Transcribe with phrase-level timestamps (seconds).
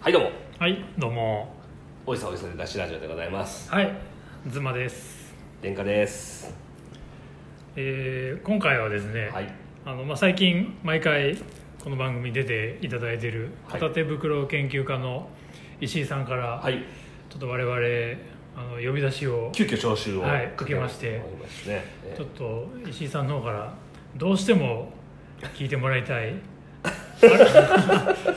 [0.00, 0.30] はいどうも。
[0.58, 1.54] はいどうも。
[2.06, 3.70] おいさおいさでダッシュラジオでございます。
[3.70, 3.92] はい
[4.48, 6.54] ズマです、殿下です。
[7.76, 9.52] えー今回はですね、はい。
[9.84, 11.36] あのまあ、最近毎回
[11.84, 13.80] この番組に出ていただいているはい。
[13.80, 15.28] 片手袋研究家の
[15.80, 16.82] 石井さんから、はい。
[17.28, 17.76] ちょっと我々
[18.56, 22.14] あの呼び出しを急遽招集をはい受けましてかけましてねえ。
[22.16, 23.74] ちょっと石井さんの方から
[24.16, 24.92] どうしても
[25.54, 26.34] 聞いてもらいたい。
[26.82, 26.88] あ
[27.26, 27.36] る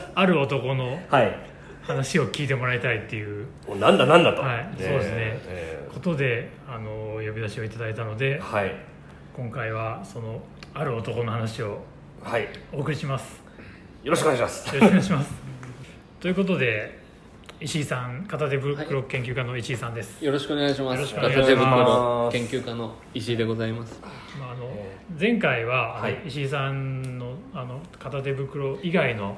[0.14, 1.53] ある男のはい
[1.86, 3.46] 話を聞いてもらいたいっていう。
[3.78, 4.42] なんだなんだと。
[4.42, 5.40] はいそうですね。
[5.46, 8.74] えことであの呼び出しをいただいたのでーはい。
[9.36, 11.82] 今回はそのある男の話を
[12.22, 12.48] はい。
[12.72, 13.42] お送りします。
[14.02, 14.74] よろしくお願いします。
[14.74, 15.32] よろしくお願いします。
[16.20, 17.04] ということで
[17.60, 20.96] 石井さん片手袋研究家の石井さんです、よろしくお願いします。
[20.96, 21.54] よろしくお願いします。
[21.54, 24.00] 片手袋研究家の石井でございます。
[24.40, 26.22] まあ、あのえ前回は、はい。
[26.26, 29.36] 石井さんのあの片手袋以外の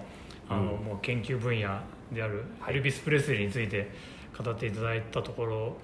[0.48, 0.68] あの、うん。
[0.84, 1.80] もう研究分野
[2.12, 2.74] であるはい。
[2.74, 3.90] エルビス・プレスリーについて
[4.36, 5.76] 語っていただいたところ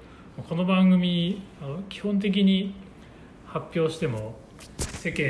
[0.48, 2.74] この番組あの基本的に
[3.46, 4.36] 発表しても
[4.78, 5.24] 世間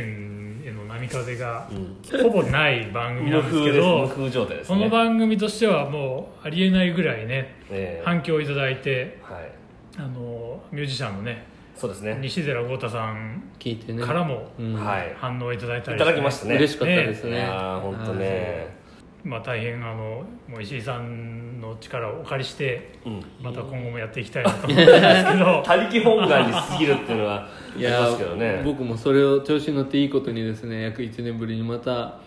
[0.65, 2.21] への波風がうん。
[2.23, 9.51] ほぼない番組無なんですけど無風状態ですこねの番組としてはもうありえないぐらいねえー反響をいただいてはい。
[9.99, 12.17] あのミュージシャンのねそうですね。
[12.21, 14.03] 西寺豪太さん聞いてね。
[14.03, 14.75] からもうん。
[14.75, 15.15] はい。
[15.17, 16.55] 反応をいただいたりいただきましたね。
[16.57, 17.31] 嬉しかったですね。
[17.31, 18.77] いやー本当ね
[19.25, 23.25] まあ、大変あのもう石井さんの力をお借りしてうん。
[23.41, 24.91] また今後もやっていきたいなと思うんです
[25.33, 25.63] けど。
[25.65, 28.63] 他力本願に過ぎるっていうのはありいやますけどね。
[28.65, 32.19] 僕もそれを調子に乗っていいことにですね、約1年ぶりにまた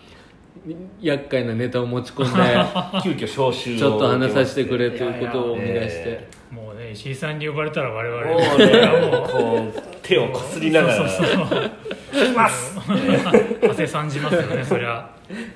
[1.00, 2.40] 厄介なネタを持ち込んで、
[3.04, 6.04] 急遽招集をちょっと話させてくれということをお願いして。
[6.06, 6.28] え。
[6.50, 10.94] もうね石井さんに呼ばれたら我々もうねもうこう手をこすりながら。
[10.96, 11.70] そうそうそう
[12.16, 12.78] 「きます!」
[13.70, 15.08] 汗さんじますよねそりゃ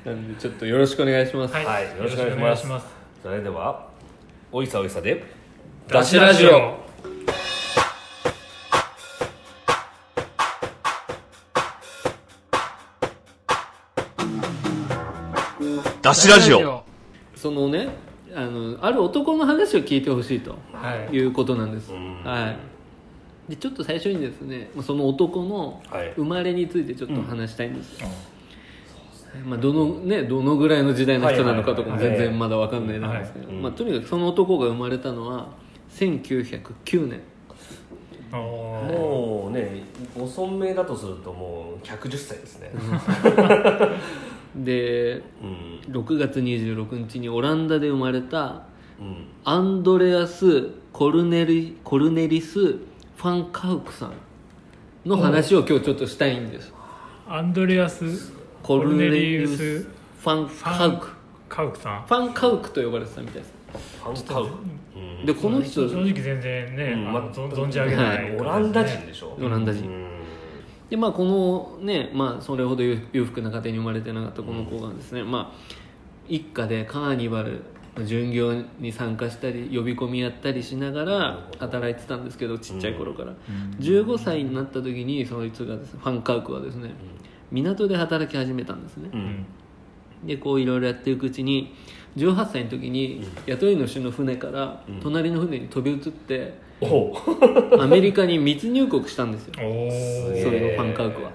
[0.05, 1.55] なんでちょっとよろしくお願いします。
[1.55, 2.87] はい、はいよろしくお願いします
[3.23, 3.89] それでは
[4.53, 5.25] おいさおいさで
[5.89, 6.81] ダッシュラジオ
[16.03, 16.83] ダッシュラジオ
[17.37, 17.89] そのね、
[18.35, 21.93] あの、ある男の話を聞いてほしいとはいいうことなんです。
[21.93, 22.70] うんはい。
[23.51, 26.13] で、ちょっと最初にですね、その男のはい。
[26.15, 28.01] 生まれについてちょっと話したいんです。
[28.01, 28.09] よ
[29.45, 35.51] まあ、どのねどのぐらいの時代の人なのかとかも全然まだわかんないなんですけど、まあ、とにかくその男が生まれたのは
[35.93, 37.21] 1909年
[38.33, 39.85] もうね
[40.17, 42.73] ご存命だとするともう110歳ですね。
[44.57, 45.81] でうん。
[45.91, 48.63] 6月26日にオランダで生まれた
[49.01, 49.27] うん。
[49.45, 52.77] アンドレアス・コルネリコルネリス・
[53.21, 54.13] ファンカウクさん
[55.05, 56.73] の話を今日ちょっとしたいんです。
[57.29, 58.33] アンドレアス・
[58.63, 61.09] コルネリウス・ファンカウク。
[61.47, 62.03] カウクさん。
[62.07, 63.53] ファンカウクと呼ばれてたみたいです。
[64.03, 64.49] ファンカウ
[64.97, 67.13] うんでこの人正直全然ね、うん。
[67.13, 69.37] ま存存じ上げない、オランダ人でしょ？
[69.39, 69.85] オランダ人。
[69.85, 70.07] うん。
[70.89, 75.57] でまあこのねまあそれほど裕裕福な家庭に生まれてなかったこの子がですね、まあ
[76.27, 77.65] 一家でカーニバル
[78.05, 83.33] 巡業に参加したり呼び込みやったりしながら働いてたんですけどちっちゃい頃から、
[83.79, 86.93] 15歳になった時にそいつがですねファンカウクはですね
[87.51, 89.47] 港で働き始めたんですね、うん。
[90.25, 91.75] でこういろいろやっていくうちに
[92.17, 97.15] 18歳の時に雇い主の船から隣の船に飛び移っておう。
[97.81, 99.55] アメリカに密入国したんですよ。
[99.55, 101.31] そうすげえいうファンカウクは。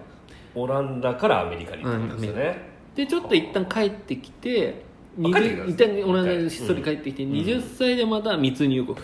[0.55, 2.75] オランダからアメリカに行ったんですよね。
[2.95, 4.85] でちょっと一旦帰ってきて
[5.17, 8.97] 一旦オランダにひっそり帰ってきて、20歳でまた密入国、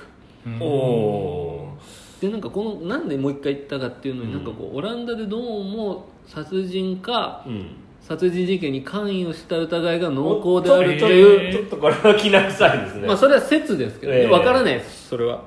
[0.59, 1.77] おお
[2.19, 7.75] でなんかこのなんでもう一回行ったかっていうのに、なんかこうオランダでどうも殺人かーうん。
[8.01, 13.07] 殺人事件に関与した疑いが濃厚であるという、えーちょっとこれは気な臭いですね。
[13.07, 14.27] まあそれは説ですけど、ええ。
[14.27, 15.09] わからないです。
[15.09, 15.43] それは。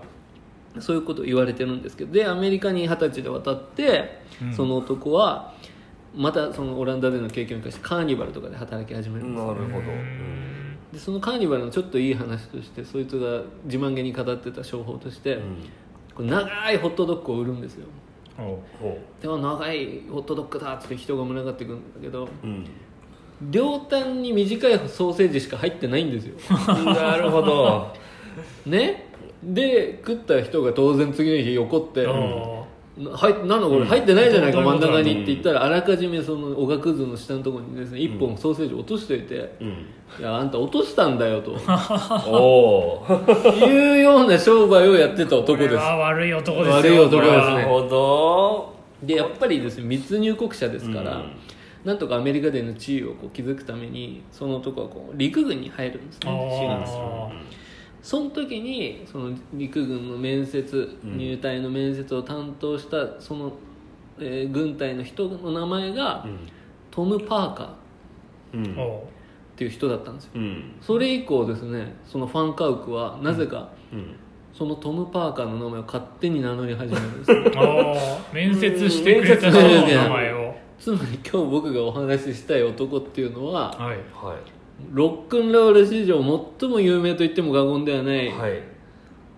[0.78, 2.12] そういうことを言われてるんですけど。
[2.12, 4.20] でアメリカに二十歳で渡って、
[4.56, 5.52] その男は
[6.16, 9.84] またそのオランダでの経験を生かしてカーニバルとかで働き始めるんですなるほど
[10.94, 15.40] でそのカーニバルのちょっといい話としてそいつが自慢げに語ってた商法として、うん。
[16.14, 17.86] こう長いホットドッグを売るんですよ。
[19.20, 22.28] でも長いホットドッグだっつって人が群がってくるんだけど
[23.42, 26.36] 両端に短いソーセージしか入ってないんですよ。
[26.94, 27.92] なるほど。
[28.66, 29.10] ね？
[29.42, 32.06] で食った人が当然次の日怒って
[32.96, 39.86] はい、なんだこれ入ってないじゃないか、うん真ん中にって言ったらあらかじめそのおがくずの下のところにですね一本ソーセージ落としといて、うん。
[40.20, 41.58] いやあんた落としたんだよと。
[42.30, 45.68] おお いうような商売をやってた男です。
[45.70, 47.20] これは悪い男ですよ悪い男ですね。
[47.20, 47.54] これは。
[47.54, 48.74] なるほど。
[49.02, 51.24] でやっぱりですね密入国者ですから、うん。
[51.84, 57.28] なんとかアメリカでの地位をこう築くためにその男はこう陸軍に入るんですね4月あ
[58.04, 61.16] その時にその陸軍の面接うん。
[61.16, 63.52] 入隊の面接を担当したその、
[64.20, 66.26] えー軍隊の人の名前が
[66.90, 68.98] トム・パーカー。
[68.98, 70.30] っていう人だったんですよ。
[70.34, 70.74] うん。
[70.82, 74.16] それ以降ですねそのファンカウクはなぜかうん。
[74.52, 77.30] そのトム・パーカーの名前を勝手に名乗り始めるんです
[78.32, 80.54] 面接してくれた人の名前を。
[80.78, 83.96] つまり今日僕がお話ししたい男っていうのははい。
[84.12, 84.36] は
[84.92, 86.20] ロックンロール史上
[86.60, 88.62] 最も有名と言っても過言ではないいはい。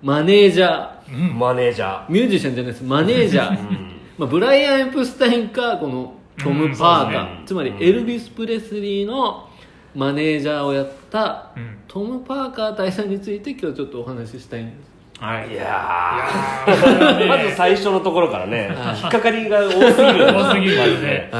[0.03, 1.31] マネージャー。
[1.31, 1.39] うん。
[1.39, 2.13] マネージャー。
[2.13, 2.85] ミュージシャンじゃないです。
[2.85, 3.69] マネージャー。
[3.69, 3.93] うん。
[4.19, 7.43] まあ、ブライアン・エプスタインかこのトム・パーカー、うんそうですね。
[7.47, 7.83] つまりうん。
[7.83, 9.49] エルビス・プレスリーの
[9.95, 11.77] マネージャーをやったうん。
[11.89, 14.97] トム・パーカー大佐について今日ちょっとお話ししたいんです。
[15.19, 15.49] はい。
[15.49, 18.71] いいやや まず最初のところからね。
[18.77, 19.01] はい。
[19.01, 20.27] 引っかかりが多すぎる。
[20.27, 21.31] 多すぎるよね。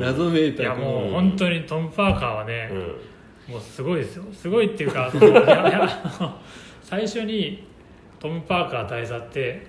[0.00, 3.09] 謎めいたいやこのもう本当にトム・パーカーはね、うん
[3.50, 4.24] もうすごいですよ。
[4.32, 5.10] すごいっていうか
[6.82, 7.66] 最初に
[8.20, 9.66] トム・パーカー大佐って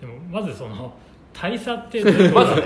[0.00, 0.94] でもまずその
[1.32, 2.62] 大佐ってまずね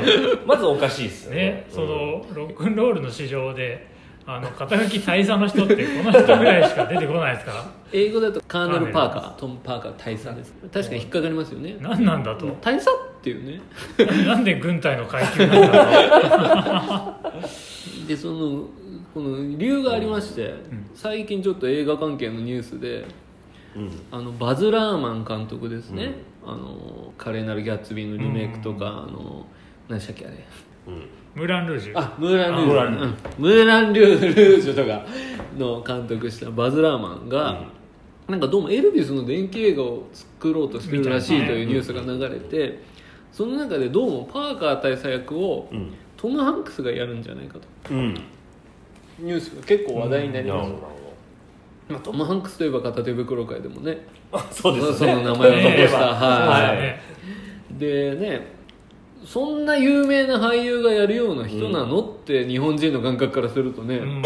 [0.46, 1.40] まずおかしいっすよね。
[1.40, 1.86] ねその
[2.34, 3.88] ロックンロールの市場で
[4.26, 7.64] あの肩書き大佐の人ってこの人ぐらいしか出てこないですから。
[7.90, 10.54] 英語だとカーネル・パーカカートム・パーカー大佐です。
[10.70, 11.76] 確かに引っかかりますよね。
[11.80, 12.46] 何なんだと。
[12.60, 13.60] 大佐っていうね。
[14.26, 17.16] なんで軍隊の階級なんだ
[18.06, 18.64] でその
[19.14, 20.54] この理由がありまして、
[20.94, 23.06] 最近ちょっと映画関係のニュースで
[23.74, 23.90] うん。
[24.10, 26.14] あのバズ・ラーマン監督ですね、
[26.44, 29.46] あの華麗なるギャッツビーのリメイクとか、あの
[29.88, 30.36] 何でしたっけあれ。
[30.88, 31.08] うん。
[31.34, 31.92] ムーラン・ルージュ。
[31.98, 32.80] あムーラン・ルージュ。
[32.80, 33.16] あムーランうん。
[33.38, 35.06] ムーラン・ルールージュとか
[35.56, 37.64] の監督したバズ・ラーマンが、
[38.26, 42.82] なんかどうもエルビスの電気映画を作ろうとしてるらしいというニュースが流れて、
[43.32, 45.92] その中でどうもパーカー大佐役をうん。
[46.16, 47.94] トム・ハンクスがやるんじゃないかと。
[47.94, 48.14] うん
[49.18, 50.98] ニュースが結構話題になります、なるほどなる
[51.88, 53.98] まあ、トム・ハンクスといえば片手袋界でもね。
[54.50, 57.00] そうですそねの名前を残した、 ねはい、ね
[57.78, 58.58] でね
[59.24, 64.22] そんな有名な俳優がやるような人なの、って日本人の感覚からするとね、うん。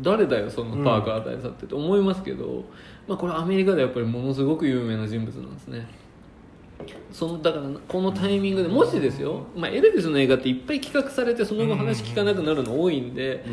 [0.00, 2.64] 誰だよそのパーカー大佐ってって思いますけど、
[3.06, 5.86] まあ、これアメリカでやっぱりものすごく有名な人物なんですね。
[7.10, 13.44] そのだからこのタイミングでもしですよ、まあ、エルビスの映画っていっぱい企画されてその後話聞かなくなるの多いんで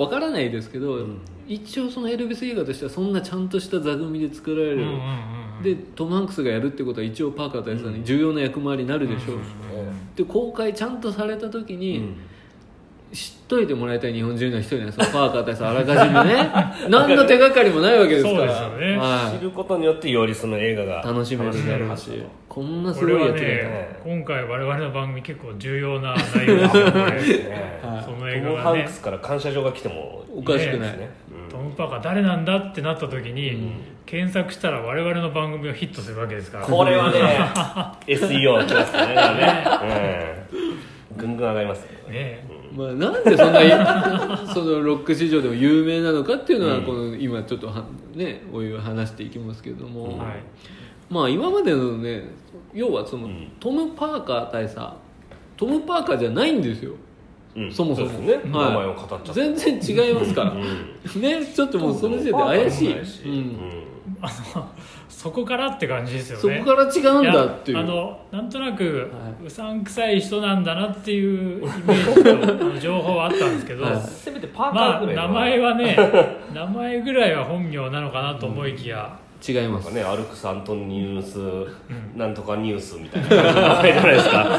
[0.00, 1.20] わからないですけど、ん。
[1.46, 9.34] 一応そのエルビス映画としてはそんなちゃんとした座組で作られる、うんうんうんでトム・ハンクスがやるってことは一応パーカー大佐に重要な役回りになるでしょ。
[9.34, 9.38] う、
[10.16, 12.16] で公開ちゃんとされた時に、うん
[13.12, 16.50] 知っといてもらいたい日本人の一人なんですよパーカー大佐あらかじめね。
[16.88, 18.36] 何の手がかりもないわけですから。
[18.36, 18.96] そうですよね。
[18.96, 22.22] は知ることによってよりその映画がい、楽しめるだろうし。
[22.48, 28.04] こんなすごいやつがね今回我々の番組結構重要な内容ですよこれねはい。
[28.04, 31.10] そのト映画がねムハンクスから感謝状が来てもおかしくない、ね
[31.50, 33.72] トム・パーカー誰なんだってなった時に、ん。
[34.06, 36.64] 検索したら我々の番組をヒットするわけですから。
[36.64, 37.18] これはね
[38.06, 40.46] SEO きますからね
[41.12, 41.16] うん。
[41.16, 42.08] ぐんぐん上がりますよ。
[42.08, 46.82] ねねまあ、なんでそんな そのロック市場でも有名なのかっていうのは、うん。
[46.84, 47.84] この今ちょっとは
[48.14, 50.18] ねおいおい話していきますけども、うん。
[50.18, 50.42] はい。
[51.10, 52.30] まあ今までのね
[52.72, 53.52] 要はその、ん。
[53.58, 54.78] トム・パーカー大佐
[55.56, 56.92] トム・パーカーじゃないんですよ。
[57.56, 57.72] うん。
[57.72, 58.06] そもそも。
[58.06, 58.34] うですね。
[58.34, 58.42] はい。
[58.44, 59.32] 名前を語っちゃった。
[59.32, 61.20] 全然違いますから、うん。
[61.20, 63.32] ねちょっともうその時点で怪しい、うん。
[63.32, 63.90] うん。
[64.20, 64.68] あの
[65.22, 67.76] そこからって感じですよそねこから違うんだっていう。
[67.76, 74.00] やあのなんとなく、はうさんくさい人なんだなっていうイメージとあの情報はあったんですけど、はい。
[74.00, 75.96] せめてパーカまあーぐらい名前はね
[76.54, 81.38] 名前ぐらいは本名なのかなと思いきや、違いますかねアルクス・アントニウス、
[82.16, 84.58] なんとかニュースみたいな名前じゃないですか。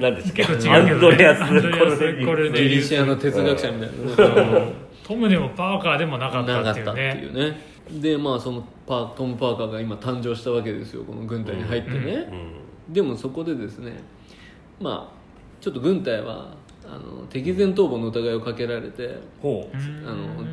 [0.00, 0.42] 何ですっけ？
[0.44, 0.48] ね。
[0.70, 1.42] アンドレアス・
[2.24, 4.60] コルネギリシアの哲学者みたいな。
[4.60, 11.96] ねトムでもパーカーでもなかったっていうねでまあそのパートム・パーカーが今誕生したわけですよこの軍隊に入ってね、
[12.30, 12.52] うん
[12.92, 13.92] でもそこでですね
[14.80, 19.76] まあちょっと軍隊はあの敵前逃亡の疑いをかけられてほう。
[19.76, 20.08] うん。
[20.08, 20.44] あの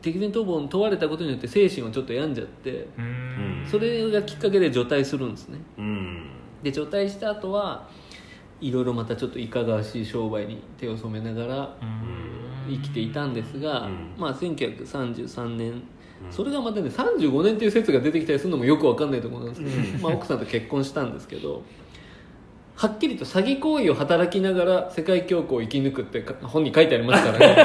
[0.00, 3.66] 敵前逃亡に問われたことによって精神をちょっと病んじゃってうん。
[3.68, 5.58] それがきっかけで除隊するんですね。
[5.78, 6.30] うん。
[6.62, 7.88] で除隊した後は
[8.60, 11.76] いろいろまたちょっといかがわしい商売に手を染めながら
[12.68, 14.14] 生きていたんですが、うん。
[14.16, 15.82] まあ、1933年
[16.30, 21.62] それがまたね35年っていう説が出てきたりするのもよくわかんないところなんですけど、 まあ、奥さんと結婚したんですけど
[22.76, 27.56] はっきりと詐欺行為を働きながら世界恐慌を生き抜くってか本に書いてありますからね。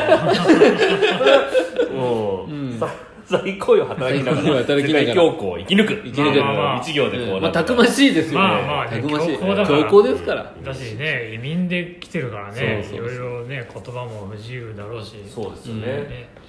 [1.94, 2.78] もう、うん。
[2.80, 2.90] さ
[3.26, 5.94] 在庫を働きなが在庫をら働きながら世界恐慌を生き抜く。
[6.04, 6.40] 生き抜く。
[6.40, 6.80] まあまあまあ。
[6.80, 8.48] 一行でこうまあたくましいですよね。
[8.48, 9.38] まあまあねたくましい。
[9.38, 9.68] 強行だから。
[9.68, 10.54] 強行ですから。
[10.64, 12.84] だしね移民で来てるからね。
[12.90, 13.14] そうそうそう。
[13.14, 15.18] いろいろね言葉も不自由だろうし。
[15.28, 16.43] そうですよね、ね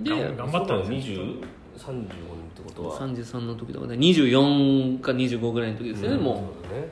[0.00, 1.22] で頑頑張ったんですよ。
[1.22, 1.44] 20
[1.76, 2.08] 35人っ
[2.54, 2.98] てことは。
[3.00, 6.22] 33の時とかね24か25ぐらいの時ですよね、うん。
[6.22, 6.88] もそうだね。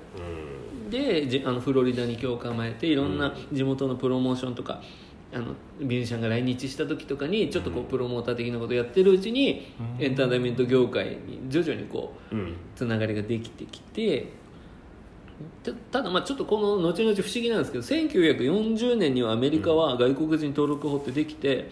[0.88, 4.82] うでじあのフロリダに今日構えていろんな地元のプロモーションとか
[5.32, 12.36] あのミュージシャンが来日した時とかにちょっとこうプロモーター的なことをやってるうちにエンターテインメント業界に徐々にこう
[12.76, 14.28] つながりができてきて
[15.62, 21.70] たただまあちょっとこの後々不思議なんですけど1940年にはアメリカは外国人登録法ってできて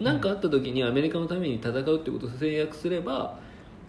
[0.00, 3.38] 何、かあった時にアメリカのために戦うってことを制約すれば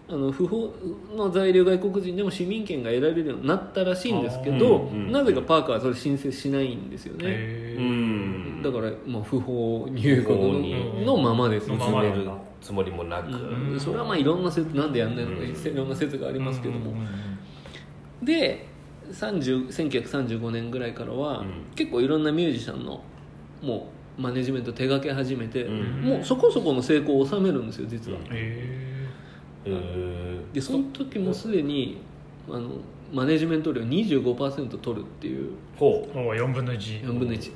[0.08, 0.74] あの不法
[1.16, 13.80] の在留外国人でも市民権が得られるようになったらしいんですけど、うんうんなぜかパーカーはそれ申請しないんですよね、うんだからまあ不法入国ののままですのよままなんだ進めるつもりもなく、うん。
[13.80, 17.06] それはまあいろんな説なんでやんないのかいろんな説がありますけども、うんうん
[18.20, 18.24] うん。
[18.24, 18.68] で
[19.12, 21.46] 30 1935年ぐらいからは、うん。
[21.74, 23.02] 結構いろんなミュージシャンの
[23.62, 23.88] も
[24.18, 26.02] うマネジメント手掛け始めて、うん。
[26.02, 28.24] もうそこそこの成功を収めるんですよ実は、うん。
[28.24, 28.28] へ
[29.64, 32.00] えでその時もすでに
[32.48, 32.70] あの
[33.12, 35.50] マネジメント料25%取るっていう。
[35.76, 37.52] ー、ほーお4分の1 4分の1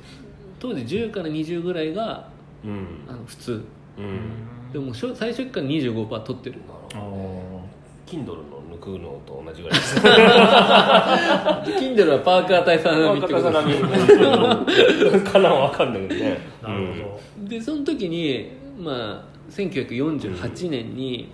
[0.59, 2.29] 当時10から20ぐらいが
[2.63, 2.87] ううん。
[3.07, 3.63] あの普通。
[3.97, 4.71] うん。
[4.71, 6.61] でもしょ最初から25%取ってる。
[6.93, 7.77] あー。
[8.07, 9.95] Kindle の抜くのと同じぐらいです。
[11.79, 15.93] キンデルはパーカー大佐並みってこと高ですかなわかん。
[15.93, 21.31] ないけどねなるほどでその時に、まあ、1948年に、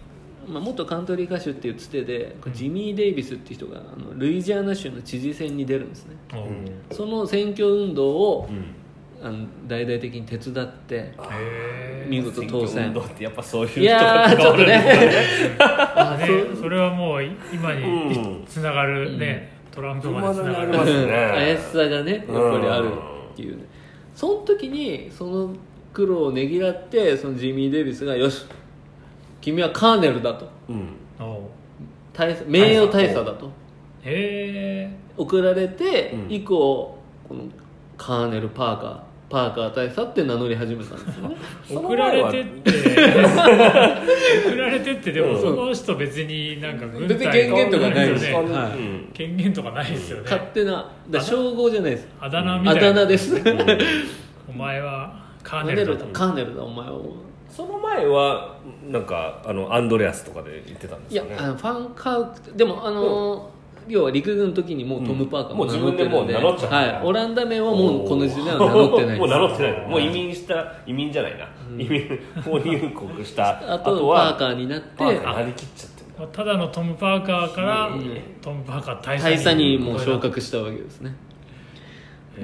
[0.48, 6.16] まあ、元カントリー歌手っていうつてでジミー・デイビスっていう人があのルイジアナ州の知事選に出るんですね。
[6.34, 8.76] おーその選挙運動をうん
[9.26, 12.68] あの大々的に手伝ってへ見事当選。
[12.68, 15.56] 選挙運動ってやっぱそういう人いやーちょっとね。
[15.60, 16.28] あね
[16.60, 18.10] それはもう今うん。
[18.10, 21.32] につながるね、トランプまでつながるね。
[21.34, 22.92] 怪しさがねやっぱりある
[23.32, 23.64] っていうね。
[24.14, 25.56] その時にその
[25.94, 28.46] 苦労をねぎらってそのジミー・デイビスが「よし
[29.40, 30.50] 君はカーネルだ」と。
[30.68, 30.90] うん。
[32.12, 33.48] 大佐名誉大佐だと。
[34.04, 36.34] へえ送られて、うん。
[36.34, 37.44] 以降この
[37.98, 41.28] カーネル・パーカーパーカー大佐って名乗り始めたんですよ。
[41.28, 41.36] ね
[41.74, 42.70] 送られてって。
[44.46, 48.32] 送られてってでもその人別になんか軍隊別に権限とかないです。
[48.32, 48.72] よねはい。
[48.78, 49.10] うん。
[49.12, 50.24] 権限とかないですよね。
[50.26, 52.08] 勝手なだ称号じゃないです。
[52.22, 52.94] あだ名みあたいな。
[52.94, 53.36] だ名です。
[54.48, 55.12] お前は
[55.42, 56.94] カーカーネルだカーネルだお前は。
[57.50, 58.56] その前は
[58.88, 65.70] なんかあのアンドレアスとかで言ってたんですいやかねあのファンカウでもあのー要は陸軍の時にもうトム・パーカーもうん。
[65.70, 69.20] 名乗ってるので,、もう自分でもう名乗っちゃったはい、オランダ名はもうこの時代は名乗ってないです。
[69.20, 71.48] もう名乗ってないもう移民した移民じゃないな、
[71.78, 76.28] 移民もう入国した あとはーカーになってパーカーなりきっちゃってる。
[76.32, 78.04] ただのトム・パーカーから、うん。
[78.42, 81.16] トム・パーカー大佐大佐にもう昇格したわけですね。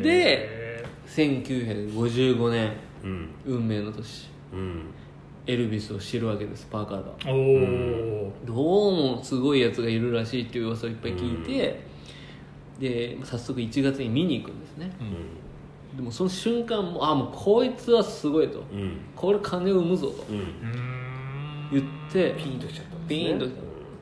[0.01, 2.71] でへ1955年
[3.03, 3.29] うん。
[3.45, 4.29] 運命の年。
[4.53, 4.81] うん
[5.49, 7.33] エルビスを知るわけですパーカーがー。
[7.33, 11.81] おおどうもすごいやつがいるらしいっていう噂をいっぱい聞いて、
[12.79, 14.91] で早速1月に見に行くんですね。
[15.95, 18.63] でもその瞬間もあもうこいつはすごいと。
[18.71, 18.79] うん。
[18.79, 20.23] うんこれ金を生むぞと。
[21.71, 23.25] 言ってピンときちゃったんですね。
[23.25, 23.47] ピーンと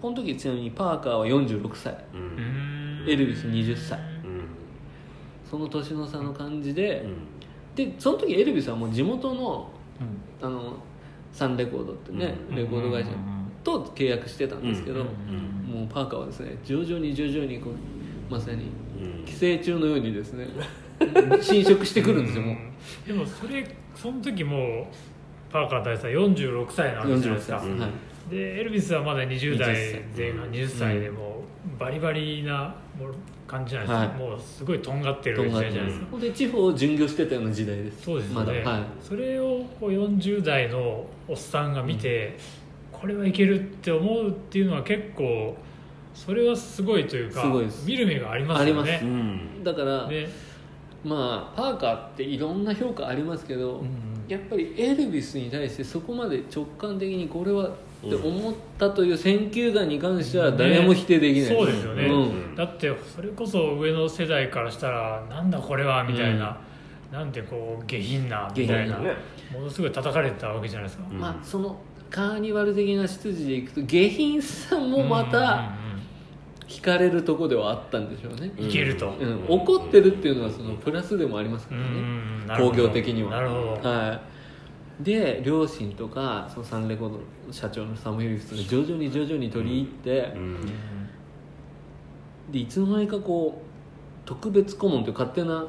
[0.01, 1.98] この時ちなみにパーカーは46歳。
[3.08, 3.98] エルビス20歳。
[3.98, 4.50] うん。
[5.50, 7.16] その年の差の感じで、うん。
[7.74, 9.70] でその時エルビスはもう地元の
[10.42, 10.46] うん。
[10.46, 10.74] あの
[11.34, 12.55] サンレコードってね、うん。
[12.55, 13.10] レコード会社
[13.63, 15.07] と契約してたんですけど、うん
[15.67, 19.25] もうパーカーはですね徐々に徐々にこうまさにうん。
[19.25, 20.48] 寄生虫のようにですね
[21.41, 23.07] 侵食してくるんですよもう。
[23.07, 24.86] でもそれその時もう
[25.51, 27.48] パーカー大佐46歳なわけじゃない46です。
[27.50, 27.67] かはい
[28.29, 30.03] でエルビスはまだ20代20歳。
[30.17, 31.43] 前半20歳でも
[31.75, 33.15] うバリバリなもう
[33.48, 34.29] 感じじゃないですか、はい。
[34.31, 38.03] もうすごいとんがってる時代じゃないですか、ほんで地方を巡業してたような時代です。
[38.03, 38.72] そうですよね、まだ。
[38.72, 38.84] はい。
[39.01, 42.38] それをこう40代のおっさんが見て、
[42.91, 45.55] これはいけるって思うっていうのは結構
[46.13, 47.88] それはすごいというかすごいです。
[47.88, 49.63] 見る目がありますよありまねうん。
[49.63, 50.27] だから、ね。
[51.05, 53.89] まあパーカーっていろんな評価ありますけど、うん。
[54.27, 57.69] やっぱりエルビスに対してそこまで直感的にこれは
[58.06, 62.56] って思ったという選球眼に関しては誰も否定できない、そうですよね、うん。
[62.56, 66.60] だってそれこそ上の世代からしたらなんだこれはみたいな、
[67.12, 69.16] なんてこう下品なみたいなね
[69.51, 71.20] ものすごい叩かれてたわけじゃないですか、うん。
[71.20, 75.72] まあそのカーニバル的な出自でいくと下品さもまた
[76.68, 78.63] 惹かれるとこではあったんでしょうね、うん。
[78.66, 79.46] うんいけると、うん。
[79.48, 83.32] 怒ってるっていうのはそのプラスでもありますからね、工業的には。
[83.32, 84.22] なるほど、は
[85.01, 87.20] で両親とかそのサンレコの
[87.51, 90.58] 社長のサム・ヒリスが徐々に徐々に取り入って、うん。
[92.51, 95.68] でいつの間にかこう特別顧問という勝手な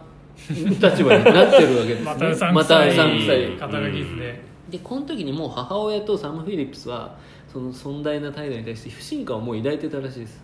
[0.48, 2.04] 立場になってるわけですね。
[2.04, 3.50] またうさんまくさいたうさんくさい。
[3.52, 4.04] 肩書きで。
[4.04, 7.16] すね、でこの時にもう母親とサム・フィリップスは
[7.52, 10.40] その尊大な態度に対して不信感をもう抱いてたらしいです。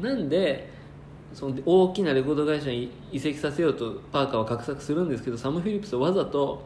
[0.00, 0.70] なんで
[1.32, 6.62] その大きなレコード会社に移籍させようとパーカーは画策するんですけどサム・フィリップスはわざと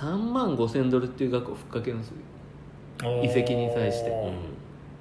[0.00, 2.14] 3万5千ドルっていう額をふっかけるんですよ。
[3.04, 3.26] おー。
[3.26, 4.32] 移籍に際して。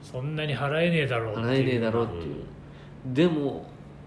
[0.01, 2.35] そんなに払えねえだろう払えねえだろうっていう、
[3.13, 3.65] でも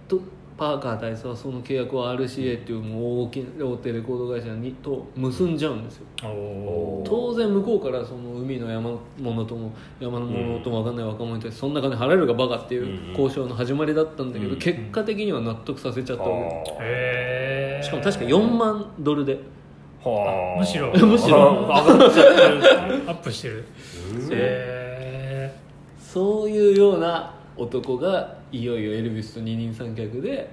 [0.09, 0.21] と
[0.57, 6.07] パーカー大佐はその契約を RCA っていうもう大きな大手レコード会社にと結んじゃうんですよ。
[7.05, 16.31] 当然向こうからその海の山物とも山の物とも分かんない若者に対してそんな金払えるかバカっていう交渉の始まりだったんだけど、うん結果的には納得させちゃったわ
[16.79, 17.81] け。
[17.83, 19.39] しかも確か4万ドルであ
[20.05, 20.61] はあ。
[20.61, 20.91] むしろ。
[21.07, 21.67] むしろ。
[21.71, 22.49] あ上がっちゃってる
[23.07, 23.65] アップしてる。
[24.15, 24.29] うん。
[24.33, 25.55] へ
[25.99, 30.49] そういうような男がいよいよエルヴィスと二人三脚で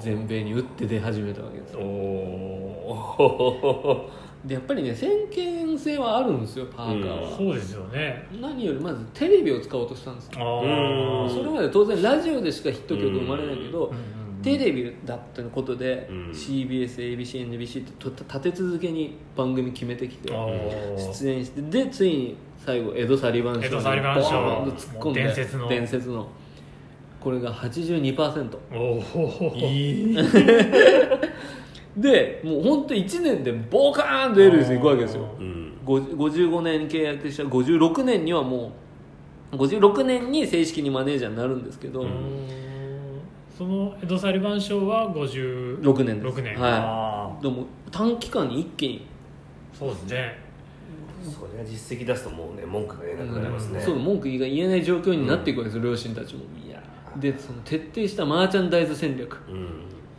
[0.00, 4.10] 全米に打って出始めたわけですおお
[4.44, 8.28] でやっぱりね先見性はあるんですよパーカーえは、そうですよね。
[8.40, 10.32] 何よりまずテレビを使おうとしたんですよ。
[10.34, 16.30] あそれまで当然ラジオでしかヒット曲生まれないけど、うんうんテレビだったことで、うん。
[16.30, 25.68] CBSABCNBC ってと立て続けに番組決めてきて出演してでついに最後エド・サリバン賞にと突っ込んで伝説の。
[25.68, 26.28] 伝説の。
[27.20, 30.16] これが82%おおいい。
[31.96, 35.28] でもう本当1年でボカーンとエルヴィスに行くわけですよ。
[35.38, 35.72] うん。
[35.84, 38.72] 50 55年契約した56年にはも
[39.52, 42.06] う56年に正式にマネージャーになるんですけど、
[43.58, 46.42] そのエド・サリバン賞は56 6年です。
[46.42, 46.72] 年はい。
[46.76, 49.06] あでも短期間に一気に。
[49.74, 50.38] ーそうですね。
[51.24, 53.80] それは実績出すともうね文句が言えなくなりますね。
[53.80, 56.42] そう文句が言えない状況になっていくわけです、両親たちも。
[56.64, 56.80] いや
[57.16, 59.36] でその徹底したマーチャンダイズ戦略。
[59.48, 59.56] うん。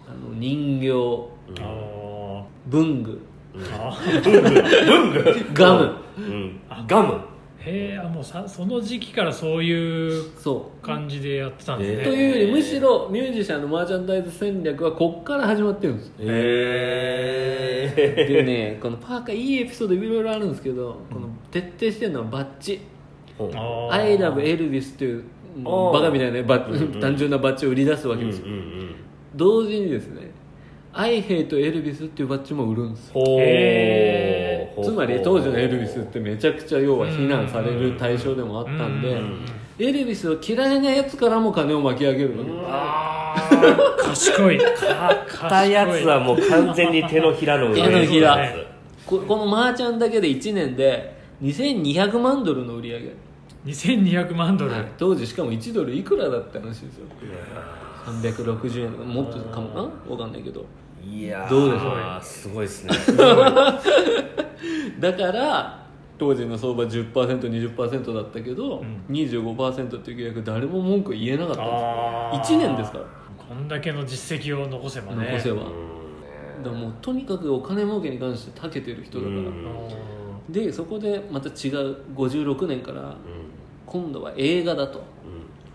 [0.05, 0.89] あの人形。
[0.89, 1.25] うん。
[1.61, 3.21] あ文具。
[3.55, 5.53] ーあ文具。
[5.53, 5.93] ガム。
[6.17, 6.59] うん。
[6.85, 7.21] ガム
[7.61, 22.79] へえあもうさその時期からそういうそ感じでやってたんですう、ね、というよりむしろミュージシャンのマーチャンダイズ戦略はこっから始まってるんですへえでねこのパーカーいいエピソードいろいろあるんですけど、この徹底してるのはバッジ
[23.39, 23.91] あ「ー。
[23.91, 25.23] I love Elvis」という
[25.63, 26.59] バカみたいなねバ
[27.01, 28.95] 単純なバッジを売り出すわけですよ、うん
[29.35, 30.31] 同時にですね
[30.91, 33.13] 「I hate Elvis」っていうバッジも売るんですよ。
[33.13, 33.37] ほ
[34.83, 39.45] つまり当時のエルヴィスってめちゃくちゃ要は非難される対象でもあったんでうん。
[39.79, 44.59] エルヴィスを嫌いなやつからも金を巻き上げるわけですあー賢い。
[44.59, 48.37] かたやつはもう完全に手のひらの上手のひら。
[48.37, 48.67] ね
[49.05, 53.13] ここのマーチャンだけで1年で2200万ドルの売り上げ、
[53.65, 57.05] 2200万ドル、当時しかも1ドルいくらだったらしいですよ
[58.05, 59.89] 360円とかもっとかもな？
[60.07, 60.63] 分かんないけど
[61.03, 62.91] いやーどうでしょうすごいですね。
[64.99, 69.05] だから当時の相場 10%20% だったけど、ん。
[69.09, 72.41] 25%っていう契約誰も文句言えなかったんですあー。
[72.41, 73.05] 1年ですから。
[73.37, 75.27] こんだけの実績を残せばね。
[75.31, 75.67] 残せば、う
[76.59, 76.63] ん。
[76.63, 79.53] だもうとにかくお金儲けに関して長けてる人だから、うん。
[80.49, 81.53] でそこでまた違う
[82.15, 83.15] 56年から
[83.85, 85.01] 今度は映画だと。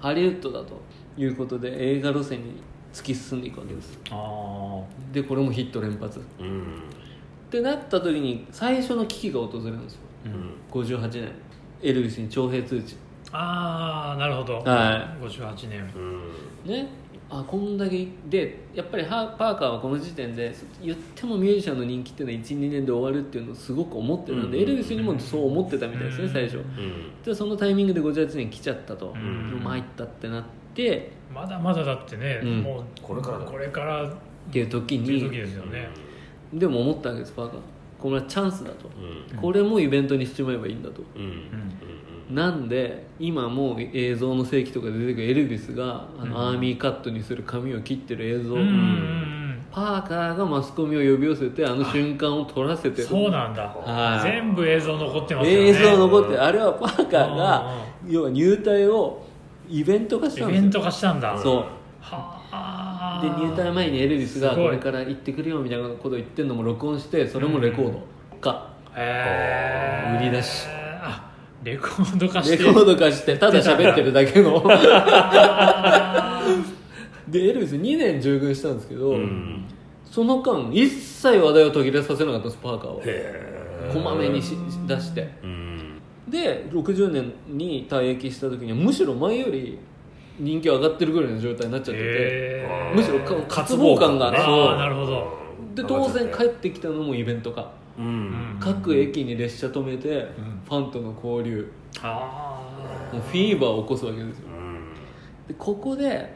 [0.04, 0.82] ハリウッドだと
[1.16, 2.62] いうことで映画路線に
[2.94, 3.98] 突き進んでいくわけです。
[4.10, 6.20] あでこれもヒット連発。
[6.20, 6.46] っうん。
[6.46, 6.64] うん
[7.54, 10.00] てなった時に最初の危機が訪れるんですよ。
[10.26, 10.82] うん。
[10.82, 11.30] 58年。
[11.82, 12.96] エルヴィスに徴兵通知。
[13.30, 15.92] ああなるほど、は58年。
[15.94, 16.70] うん。
[16.70, 16.88] ね。
[17.30, 24.62] あこんだけでやっぱりハパーカーはこの時点で言ってもミュージシャンの人気っていうのは12年で終わるっていうのをすごく思ってたんで、うん。
[24.62, 26.32] エルヴィスにもそう思ってたみたいですね、うん。
[26.32, 26.56] 最初。
[26.56, 27.22] うん。
[27.24, 29.60] でそのタイミングで58年来ちゃったと、ん。
[29.62, 30.48] 参ったってなって
[31.34, 32.60] まだまだだってね、うん。
[32.60, 33.44] もうこれからだ。
[33.44, 34.14] これからっ
[34.48, 35.88] っていう時ていう時にですよね、
[36.52, 37.60] でも思ったわけですパーカー。
[37.98, 38.90] これはチャンスだと、
[39.32, 39.38] うん。
[39.38, 41.02] これもイベントにしちまえばいいんだと。
[41.16, 41.22] うん。
[41.22, 42.34] うん。
[42.34, 49.34] なんで今もう映像の世紀とかで出てくるエルヴィスがあの、アーミーカットにする髪を切ってる映像、うんうんうん
[49.74, 53.02] パーカーがマスコミを呼び寄せてあの瞬間を撮らせて。
[53.02, 54.22] るそうなんだ、はい。
[54.22, 55.66] 全部映像残ってますよね。
[55.66, 57.74] 映像残ってあれはパーカーうが
[58.06, 59.20] 要は入隊を
[59.68, 61.38] イベント化したんイベント化したんだ。
[61.38, 61.64] そう。
[62.00, 63.20] はあ。
[63.22, 68.00] で入隊前にエルヴィスがこれから行ってくるよみたいなことを言ってるのも録音してそれもレコード
[68.40, 70.20] 化、へー。
[70.20, 70.66] 売り出し。
[71.00, 71.30] あ
[71.62, 72.62] レコード化して。
[72.62, 74.62] レコード化してただ喋ってるだけの。
[74.66, 76.42] あ
[77.28, 79.64] でエルヴィス2年従軍したんですけど、うん。
[80.04, 84.54] その間一切話題を途切れさせなかったんですパーカーはへこまめにし
[84.86, 85.28] 出して。
[85.42, 85.63] うん
[86.28, 89.78] で60年に退役した時にはむしろ前より
[90.38, 94.30] 人気上がってるぐらいの状態になっちゃっててむしろか渇望感が。
[94.30, 94.68] ねそう。
[94.68, 95.38] ああなるほど。
[95.74, 98.06] で当然帰ってきたのもイベント化うん。
[98.06, 100.28] うん各駅に列車止めて
[100.66, 101.70] ファンとの交流。
[101.96, 104.48] うフィーバーを起こすわけですよ。
[104.48, 104.94] うん。
[105.46, 106.34] でここで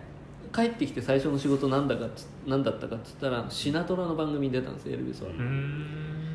[0.54, 2.06] 帰ってきて最初の仕事なんだか
[2.46, 5.30] なんだったかっつったらシナトラの番組に出たんですエルビスは。
[5.30, 6.27] あうん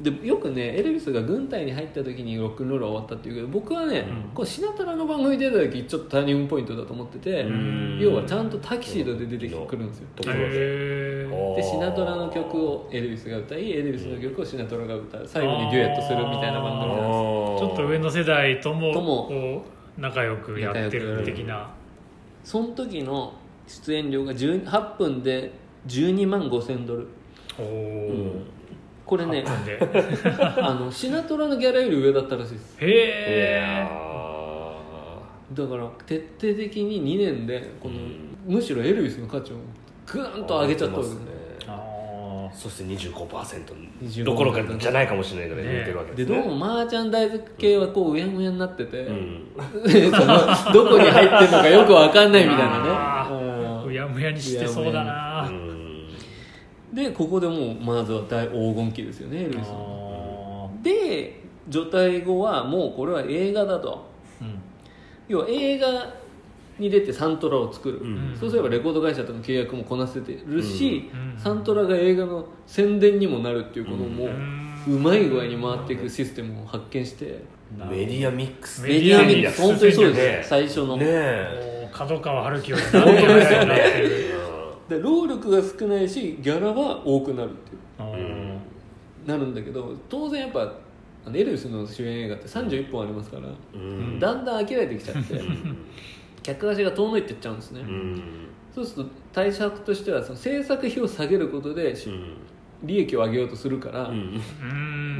[0.00, 4.30] でよくねエルビスが軍隊に入った時にロックンロールは終わったっていうけど僕はね、うん。
[4.34, 7.98] こうシナトラの番組に出た時ちょっとターニングポイントだと思っててうん。
[8.00, 10.08] 要はちゃんとタキシードで出てくるんですよ。
[10.16, 15.26] ところでシナトラの曲をエルビスが歌いエルビスの曲をシナトラが歌う。
[15.26, 17.60] 最後にデュエットするみたいな番組なんです。
[17.60, 19.64] ちょっと上の世代ともとも。
[19.96, 21.70] 仲良くやってる的な。
[22.42, 23.32] その時の
[23.66, 25.52] 出演料が10 8分で
[25.86, 27.06] 12万5千ドル。
[27.58, 28.42] おお
[29.04, 29.78] これね8分で。
[30.62, 32.76] あのシナトラのギャラより上だったらしいです。
[32.80, 34.04] へいえや
[35.52, 37.94] だから徹底的に2年でこの、
[38.46, 39.56] むしろエルビスの価値を
[40.06, 41.20] グーンと上げちゃったわけですね。
[41.66, 43.64] あそして25%
[44.02, 46.42] 25%どころかじゃないかもしれないぐらい抜いてるわけでですね。
[46.42, 49.46] どうもマーチャンダイズ系はこううやむやになってて、うん。
[49.84, 55.46] そのどこに入ってるのかよくわかんないみたいなあねあうやむやにしてそうだな。
[55.48, 55.83] うん
[56.94, 60.82] でここでもうまずは大黄金期ですよねエルビスあのー。
[60.82, 64.06] で除隊後はもうこれは映画だと。
[64.40, 64.58] うん。
[65.28, 66.14] 要は映画
[66.78, 68.36] に出てサントラを作る、うん。
[68.38, 71.38] そうすればレコード会社との契約もこなせてるし、うん。
[71.38, 74.28] サントラが映画の宣伝にもなるっていうことも、う
[74.88, 75.02] うん。
[75.02, 77.42] まい具合に回っていくシステムを発見して。
[77.90, 78.82] メディアミックス。
[78.82, 84.33] メメディアミックス本当にそうです、ね最初の、ねえもう角川春樹よ り何年も早くなってる
[84.88, 88.58] で労力が少ないしギャラは多くなるっていう。
[89.26, 90.74] なるんだけど当然やっぱ
[91.26, 94.18] あのエルビスの主演映画って31本ありますから、うん。
[94.20, 95.40] だんだん飽きられてきちゃって
[96.42, 98.22] 客足が遠のいてっちゃうんですね、うん。
[98.74, 102.36] そうすると対策としてはその制作費を下げることでしうん。
[102.82, 104.10] 利益を上げようとするから、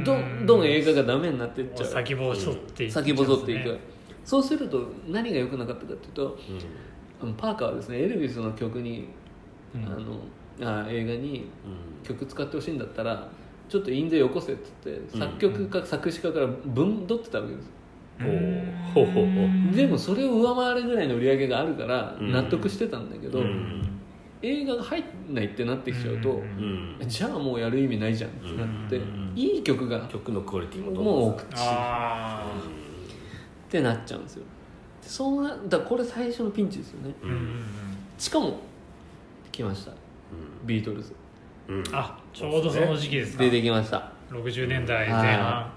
[0.03, 1.87] どんどん映画がダメになっていっちゃう。
[1.87, 3.79] 先細っていっちゃうん先細っていく、
[4.23, 6.37] そうすると何が良くなかったかっていうと
[7.19, 9.05] あのパーカーはですねエルビスの曲に、うん
[9.85, 9.89] あ
[10.63, 12.03] のあ映画にうん。
[12.03, 13.27] 曲使ってほしいんだったら
[13.67, 15.19] ちょっと印税よこせっつってうん。
[15.19, 17.69] 作曲家、作詞家から分取ってたわけです
[18.19, 19.05] ほう。
[19.05, 19.75] ほうほうほう。
[19.75, 22.31] でもそれを上回るぐらいの売り上げがあるからうん。
[22.31, 23.81] 納得してたんだけど、うん。
[24.41, 26.41] 映画が入んないってなってきちゃうと、
[27.07, 29.33] じゃあもうやる意味ないじゃんってなって、うん。
[29.35, 32.53] いい曲が曲のクオリティもどう送っあ
[33.67, 34.43] ってなっちゃうんですよ。
[35.01, 37.15] でそうなだからこれ最初のピンチですよね。
[38.17, 38.59] しかも
[39.55, 39.91] 来ました。
[40.65, 41.13] ビートルズ。
[41.69, 41.83] うん。
[41.93, 43.43] あちょうどその時期ですか。
[43.43, 44.11] 出てきました。
[44.29, 45.45] 60年代前半。
[45.45, 45.71] は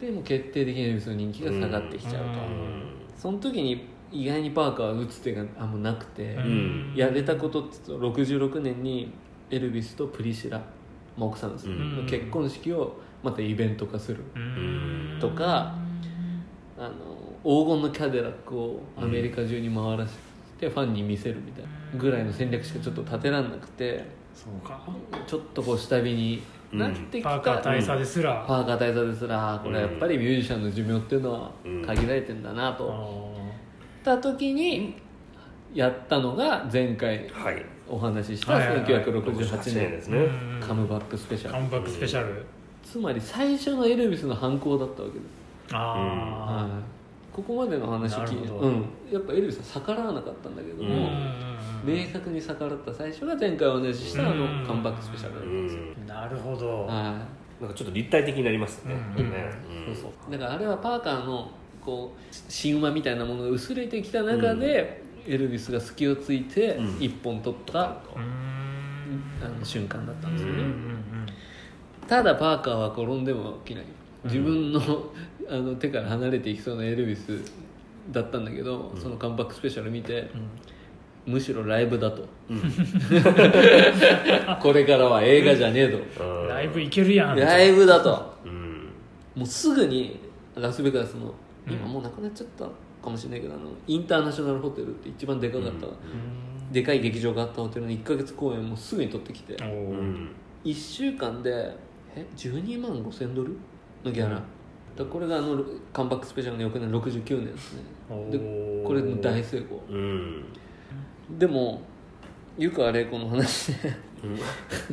[0.00, 2.84] でもう決定的にエルビスの人気が下がってきちゃうと、うん。
[3.16, 6.92] その時に意外にパーカーは打つ手があんまなくて、うん。
[6.94, 9.12] やれたことって言うと66年に
[9.50, 10.58] エルビスとプリシラ、
[11.16, 11.96] まあ、奥さんです、うん。
[11.96, 14.22] の結婚式をまたイベント化する。
[14.36, 15.18] うん。
[15.20, 15.74] とか
[16.78, 16.92] あの
[17.42, 20.14] 黄金のキャデラックをアメリカ中に回らせ
[20.58, 24.04] てファンに見せるみたいなぐらいの戦略しかちょっと立てらんなくて
[24.34, 24.80] そうか。
[25.26, 28.44] ちょっとこう下火になってきた、パーカー大佐ですら。
[28.46, 31.82] パーカー大佐ですらこれやっぱりミュージシャンの寿命っていうのはうん。
[31.84, 34.12] 限られてんだなあとー。
[34.12, 34.96] った時に
[35.72, 37.64] やったのが前回はい。
[37.88, 38.86] お話ししたはいはいはい。
[39.04, 41.54] 1968 68年年でカムバックスペシャル。
[41.54, 42.44] カムバックスペシャル。
[42.82, 45.24] つまり最初のエルビスの犯行だったわけで
[45.68, 46.70] す、あはい。
[47.34, 51.53] ここまでの話聞いて、うん、やっぱエルビスは逆らわなかったんだけどあも、うん
[51.84, 56.86] 明確に逆らった最初が前回お話ししたあのうんカムバックスペシャルだったんですよ、なるほど。
[56.86, 57.26] は
[57.60, 58.94] なんかちょっと立体的になりますね。
[59.16, 59.30] うん。
[59.30, 59.50] ね。
[59.90, 60.32] い、そうそう。
[60.32, 61.50] だからあれはパーカーの
[61.84, 67.02] こう神話みたいなものが薄れてきた中で、エルビスが隙をついてうん。
[67.02, 67.86] 一本取った、うん。
[69.44, 70.66] あの瞬間だったんですよね、うん。
[70.66, 71.04] うん
[72.06, 73.84] ただパーカーは転んでも起きない。
[74.24, 74.80] 自分の,、
[75.48, 77.40] あの手から離れていきそうなエルビス
[78.10, 80.30] だったんだけど、そのカムバックスペシャル見て、
[81.26, 82.26] むしろライブだと。
[84.60, 85.98] これからは映画じゃねえと。
[86.22, 86.48] うん。
[86.48, 87.38] ライブ行けるやん。
[87.38, 88.34] ライブだと。
[88.44, 88.88] うん。
[89.34, 90.20] もうすぐに
[90.54, 91.34] ラスベガスの
[91.66, 91.72] うん。
[91.72, 92.66] 今もうなくなっちゃった
[93.02, 95.86] かもしれないけどあのインターナショナルホテルって一番でかかった、
[96.72, 99.56] でかい劇場があったホテルの1か月公演もすぐに取ってきて。
[99.62, 100.28] おうーん。
[100.64, 101.50] 1週間で
[102.14, 103.56] え12万5千ドル
[104.04, 104.40] のギャラ、
[104.96, 107.82] だこれがあのカムバックスペシャルの翌年69年ですね。
[108.30, 108.38] で
[108.84, 109.82] これの大成功。
[109.90, 110.44] うん
[111.30, 111.82] でも
[112.58, 113.92] よくあれこの話で。
[114.24, 114.30] うん。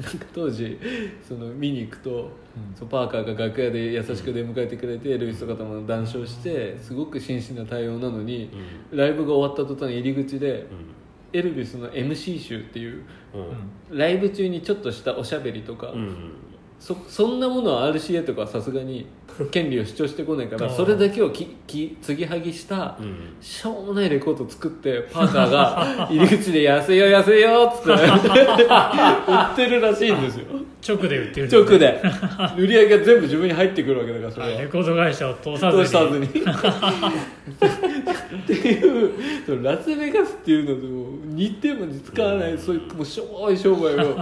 [0.04, 0.80] なんか当時
[1.28, 2.32] その見に行くと、
[2.78, 8.52] そうパーカーが楽屋で優しく出迎えてくれてエルヴィスとかとも談笑してすごく真摯な対応なのに、
[8.92, 10.66] ライブが終わった途端入り口で
[11.34, 13.04] エルヴィスの MC 集っていう
[13.92, 13.98] うん。
[13.98, 16.34] ライブ中にちょっとしたおしゃべりとか、うん
[16.82, 19.06] そそんなものは RCA とかはさすがに
[19.52, 23.36] 権利を主張してこないからそれだけをきき継ぎはぎしたうん。
[23.40, 27.92] しょうもないレコードを作ってパーカーが入り口で「安いよ安いよ」っつって。
[27.92, 28.00] 売っ
[29.56, 30.46] てるらしいんですよ。
[30.88, 32.02] 直で売ってる直で。
[32.58, 34.58] 売り上げが全部自分に入ってくるわけだからそれは。
[34.58, 35.82] あレコード会社を通さずに。
[35.84, 36.26] どうしたずに。
[36.26, 36.30] っ
[38.48, 39.12] ていう
[39.46, 44.18] そのラスベガスっていうのとも似ても似つかわないそういうもうしょぼい商売を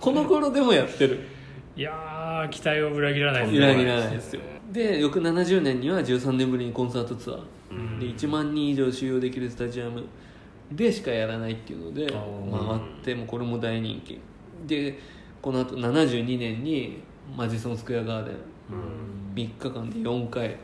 [0.00, 1.18] この頃でもやってる
[1.78, 3.52] いやー期待を裏切らないです。
[3.52, 4.40] ね裏切らないですよ。
[4.72, 8.00] で翌70年には13年ぶりにコンサートツアー、うん。
[8.00, 10.02] で1万人以上収容できるスタジアム。
[10.72, 14.20] でしかやらないっていうので回ってもうこれも大人気。
[14.66, 14.98] で
[15.40, 16.98] この後72年に
[17.36, 18.34] マジソンスクエアガーデン。
[19.36, 20.56] 3日間で4回。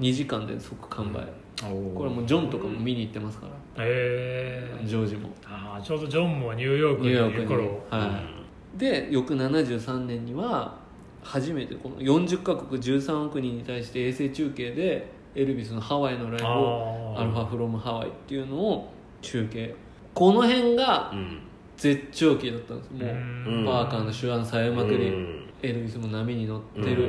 [0.00, 1.26] 2時間で即完売。
[1.60, 3.84] これもうジョンとかも見に行ってますから。
[3.84, 5.28] へえジョージも。
[5.44, 7.82] あーちょうどジョンもニューヨークにいる頃。
[7.90, 8.06] は
[8.38, 8.41] い
[8.76, 10.76] で翌73年には
[11.22, 17.22] 初めてこの40カ国13億人に対して衛星中継でエルビスのハワイのライブを「あー。
[17.22, 19.74] アルファフロムハワイ」っていうのを中継。
[20.14, 21.38] この辺がうん。
[21.74, 23.10] 絶頂期だったんですもう
[23.56, 23.64] うん。
[23.64, 25.44] パーカーの手腕さえまくりうん。
[25.62, 27.04] エルビスも波に乗ってる、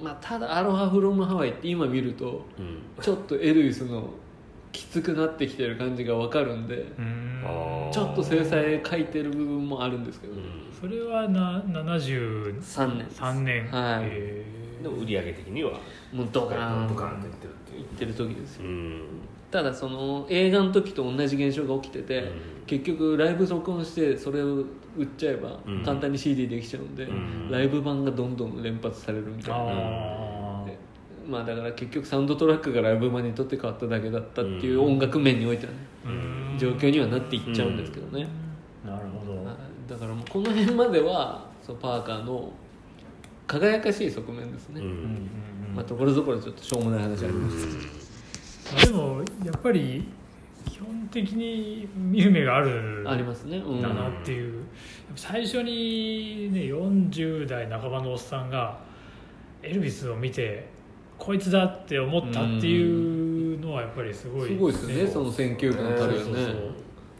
[0.00, 0.04] うん。
[0.04, 2.78] まあ、ただ「アロハフロムハワイ」って今見るとうん。
[3.00, 4.08] ちょっとエルビスの
[4.74, 6.84] きつくなってきてる感じが分かるんで
[7.92, 10.40] ちょっと制裁書いてる部分もあるんですけど、うん。
[10.78, 13.06] それはな73 3年。
[13.06, 14.04] 3年はい。
[14.06, 14.82] へー。
[14.82, 15.78] でも売り上げ的には
[16.12, 16.88] もうドカーン。
[16.88, 18.64] ドカーンといってるっていいってる時ですよ。
[19.52, 22.30] ただその映画の時と同じ現象が起きてて、うん。
[22.66, 24.64] 結局ライブ録音してそれを
[24.96, 27.48] 売っちゃえばうん簡単に CD できちゃうんで、うん。
[27.48, 29.72] ライブ版がどんどん連発されるみたいな、
[31.28, 35.78] まあだから結局サウンドトラックがライブ版にとって変わっただけだったっていう音楽面においてはね、
[36.58, 38.28] 状況にはなっていっちゃうんですけどね、
[38.84, 39.44] なるほど。
[39.44, 39.56] はい
[39.88, 42.50] だからもうこの辺まではそうパーカーの
[43.46, 44.80] 輝かしい側面ですね、
[45.74, 47.66] まあところどころちょっとしょうもない話あります。
[48.74, 50.08] まあでもやっぱり
[50.66, 53.82] 基本的に見る目があるありますね、うん。
[53.82, 54.64] だなっていう、
[55.14, 58.80] 最初にね40代半ばのおっさんが
[59.62, 60.66] エルビスを見て
[61.24, 66.54] こいつだって思ったっていうのはやっぱりすごいすごいですよねその選球眼たるよね。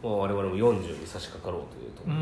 [0.02, 2.20] まあ我々も40に差し掛かろうというところで。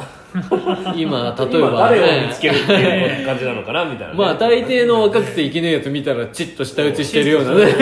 [0.92, 7.66] ね、今例え今ば、誰を見つけるっていう感じなのかなみたいなね、まあ大抵の若くていけねえやつ見たらチッと舌打ちしてるようなね。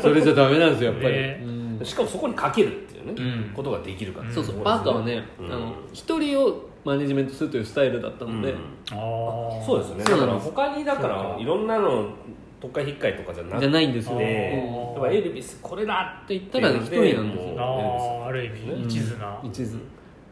[0.00, 1.42] それじゃダメなんですよやっぱり、ね。
[1.44, 1.46] う
[1.82, 1.84] ん。
[1.84, 3.52] しかもそこにかけるっていうね、うん。
[3.54, 4.56] ことができるから、そうそう。
[4.56, 5.52] こパーカーはね、うん。
[5.52, 8.58] あの一人をマネジメントするというスタイルだったので、うん。
[8.58, 8.60] あ
[9.62, 10.04] あそうですよね。
[10.04, 12.10] だから他にだからいろんなの
[12.60, 15.02] 特化引っかいとかじゃなじゃないんですよ、でうん。
[15.04, 17.56] やっぱエルビスこれだって言たら一人なんですよ。
[17.58, 19.76] ああある意味うん一途な、一途。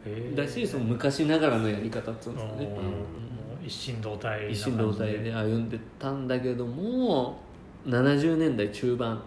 [0.05, 7.39] へーだしその昔ながらのやり方っていうんですかね、う一心同体一心同体で歩んでたんだけども
[7.87, 9.21] 70年代中盤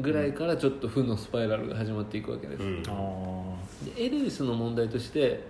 [0.00, 2.82] ぐらいからちょっと負のスパイラルが始まっていくわけです、うん。
[2.86, 3.56] あ
[3.96, 5.44] でエルヴィスの問題として、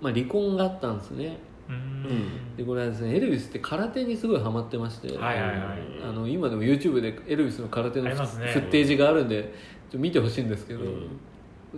[0.00, 1.38] まあ、離婚があったんですね。
[1.68, 2.56] あうん。
[2.56, 5.60] でこれはですねエルヴィスって空手にすごいハマってまして、はいはいはい。
[6.08, 9.52] あの今でも YouTube でエルヴィスの空手のフッテージがあるんで
[9.90, 11.08] ちょ見てほしいんですけど、うん。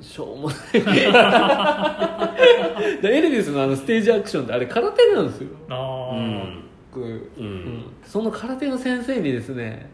[0.02, 0.56] しょうもない。
[3.00, 5.48] でエルヴィスのあのステージアクションってあれ空手なんですよ。
[5.68, 6.62] ああ、うん。
[8.04, 9.90] その空手の先生にですね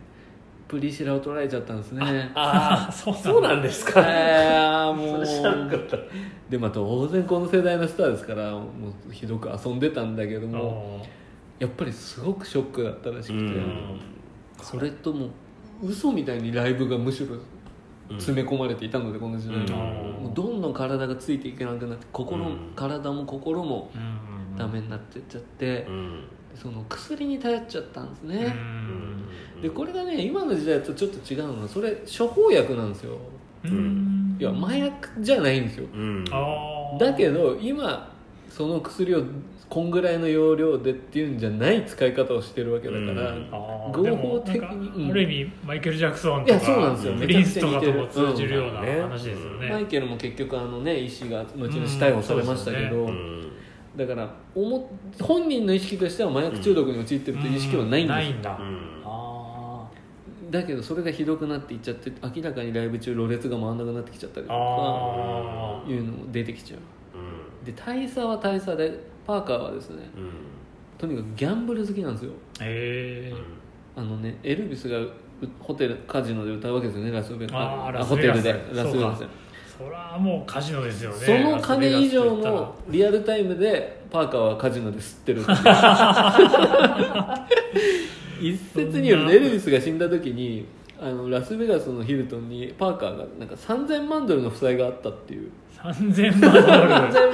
[0.67, 2.33] プリシラを取られちゃったんですね。
[2.35, 4.01] ああそうなんだそうなんですか。
[4.01, 5.97] あーもそれ知らなかうった。
[6.49, 8.67] でまあ当然この世代のスターですからも
[9.09, 11.05] うひどく遊んでたんだけども
[11.59, 14.01] やっぱりすごくショックだったらしくて、うん。
[14.63, 15.29] それとも
[15.83, 17.37] 嘘みたいにライブがむしろ
[18.17, 19.65] 詰め込まれていたのでこの時代うん。
[20.27, 22.73] は、どんどん体がついていけなくなって心、うん。
[22.75, 23.91] 体も心も
[24.57, 26.25] ダメになってっちゃってう、ん
[26.55, 28.55] その薬に頼っちゃったんですね、
[29.57, 29.63] うん。
[29.63, 33.17] でこれがね今の時代とちょっと違うのはそれ処方薬なんですよ。
[33.65, 34.37] うん。
[34.39, 35.87] いや麻薬じゃないんですよ。
[36.99, 38.13] だけど今
[38.49, 39.25] その薬を
[39.69, 43.35] こんぐらいの容量でっていうんじゃない使い方をしてるわけだから、
[43.91, 45.11] 合法的にでもなんかうん。
[45.11, 47.15] ある意味マイケル・ジャクソンいとかやそうなんですよ。
[47.15, 48.33] プリンスとかともめちゃくちゃ似てる。
[48.33, 48.87] 通じるようなうん。
[49.03, 53.09] 話ですよね、マイケルも結局あのね医師が後に死逮捕されましたけど、うん。
[53.09, 53.51] うん
[53.97, 59.03] だから思本人の意識としては麻薬中毒に陥ってるという意識はないんですよ、だ、うん。
[59.05, 59.87] あ
[60.51, 64.57] だけどそれがひどくなっていっちゃって明らかにライブ中ろれつが回んなくなってきちゃったりとか
[65.89, 66.81] いうのも出てきちゃう。
[67.19, 67.65] うん。
[67.65, 70.31] で大佐は大佐でパーカーはですねうん。
[70.99, 72.33] とにかくギャンブル好きなんですよ。
[72.61, 73.35] へえ
[73.97, 75.13] あのねエルビスがう
[75.61, 78.09] ホテルカジノで歌うわけですよねラスベガス。
[78.09, 79.27] ホテルでラスベガスで
[79.77, 81.17] そりゃもうカジノですよね。
[81.17, 85.41] その金以上のリアルタイムでパーカーはカジノで吸ってる。
[85.41, 85.51] って
[88.45, 90.67] いう一説によるとエルビスが死んだ時に
[91.01, 95.51] あのラスベガスのヒルトンにパーカーがなんか3000万ドルの負債があったっていう。
[95.77, 96.53] 3000万
[97.13, 97.33] ドル。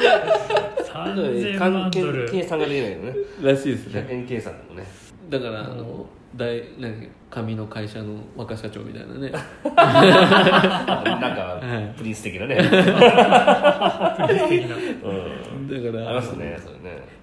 [0.84, 2.30] 3000関係万ドル。
[2.30, 3.14] 計算ができないよね。
[3.42, 4.00] らしいですね。
[4.08, 4.86] 100円計算でもね。
[5.28, 9.30] だからあの大なんだっけ紙の会社の若社長みたいなね。
[9.30, 9.32] なん
[9.72, 9.78] か
[11.60, 12.56] はいプリンス的なね。
[12.56, 12.78] 的な。
[15.06, 15.08] う
[15.58, 15.68] ん。
[15.68, 17.20] だからありますねそれね。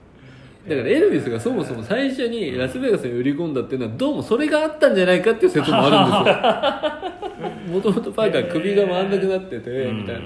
[0.68, 6.34] だからエルビスがそもそも最初にラスベガスに売り込んだっていうのはどうもそれがあったんじゃないかっていう説もあるんで
[7.32, 7.72] すよ。
[7.76, 10.22] もともとパーカー首が回んなくなっててみたいな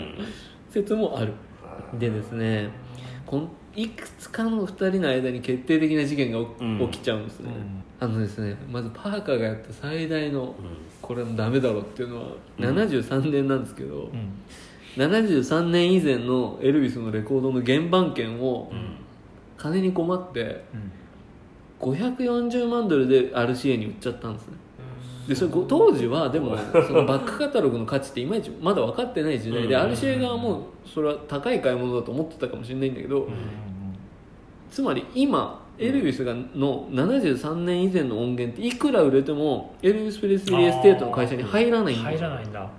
[0.69, 1.33] 説もある。
[1.99, 2.69] でですね
[3.25, 6.39] こんいくつかの2人の間に決定的な事件が
[6.91, 7.51] 起きちゃうんですね、
[7.99, 10.55] あのですねまずパーカーがやった最大の
[11.01, 14.31] これもダメだろっていうのは73年なんですけど、うん。
[14.97, 18.71] 73年以前のエルビスのレコードの原版権を
[19.57, 20.91] 金に困ってうん。
[21.81, 24.57] 540万ドルで RCA に売っちゃったんですね
[25.31, 29.81] でそれご当時はでもそのバックカタログの価値っていまいちまだ分かってない時代でうん。
[29.93, 33.29] RCA 側もそれは高い買い物だと思ってたかもしれないんだけど
[34.69, 42.03] つまり今エルビスがの73年以前の音源っていくら売れてもエルビス・プレスリーエステートの会社に入らないんだ。
[42.03, 42.69] 入よらないんだ。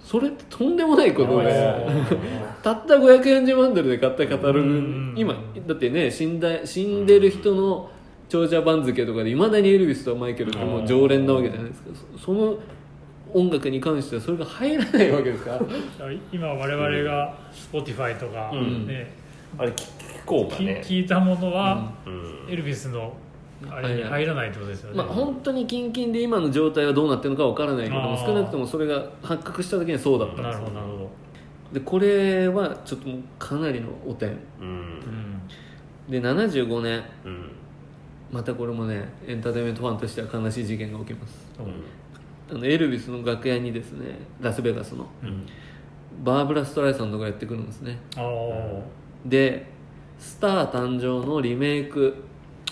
[0.00, 2.06] それってとんでもないことでおー
[2.62, 5.14] たった540万ドルで買ったカタログうん。
[5.16, 5.34] 今
[5.66, 7.90] だってね死んだ死んでる人の
[8.28, 11.88] 長者番付とかでいまだにエルビスとマイケルってもう常連なわけじゃないですか。
[12.18, 12.58] そその
[13.34, 15.50] 音楽に関してはそれが入らないわけですか？
[15.52, 15.60] ら
[16.32, 18.86] 今我々が Spotify とかうん。
[18.86, 19.10] ね。
[19.58, 20.82] あれ聞聞こうかきね。
[20.84, 22.46] 聞いたものはうん。
[22.52, 23.12] エルビスの
[23.70, 24.96] あれに入らないってことですよね。
[24.96, 30.64] まあ本当にキンキンで今の状態はどうなってるのかわからないけども少なくともそれが発覚した時にはそうだったんなですよ。
[30.66, 31.10] るほどなるほど。
[31.72, 34.30] でこれはちょっともうかなりの汚点。
[34.60, 34.68] うん。
[34.68, 34.70] う
[36.08, 36.10] ん。
[36.10, 37.02] で75年。
[37.24, 37.50] うん
[38.32, 41.46] またこれもねエンターテインメントファンとしては悲しい事件が起きます。
[41.58, 42.56] うん。
[42.56, 45.46] あのエルビスの楽屋にですねラスベガスのうん。
[46.24, 47.98] バーブラ・ストライさんとかやってくるんですね。
[49.24, 49.66] で
[50.18, 52.14] 「スター誕生」のリメイク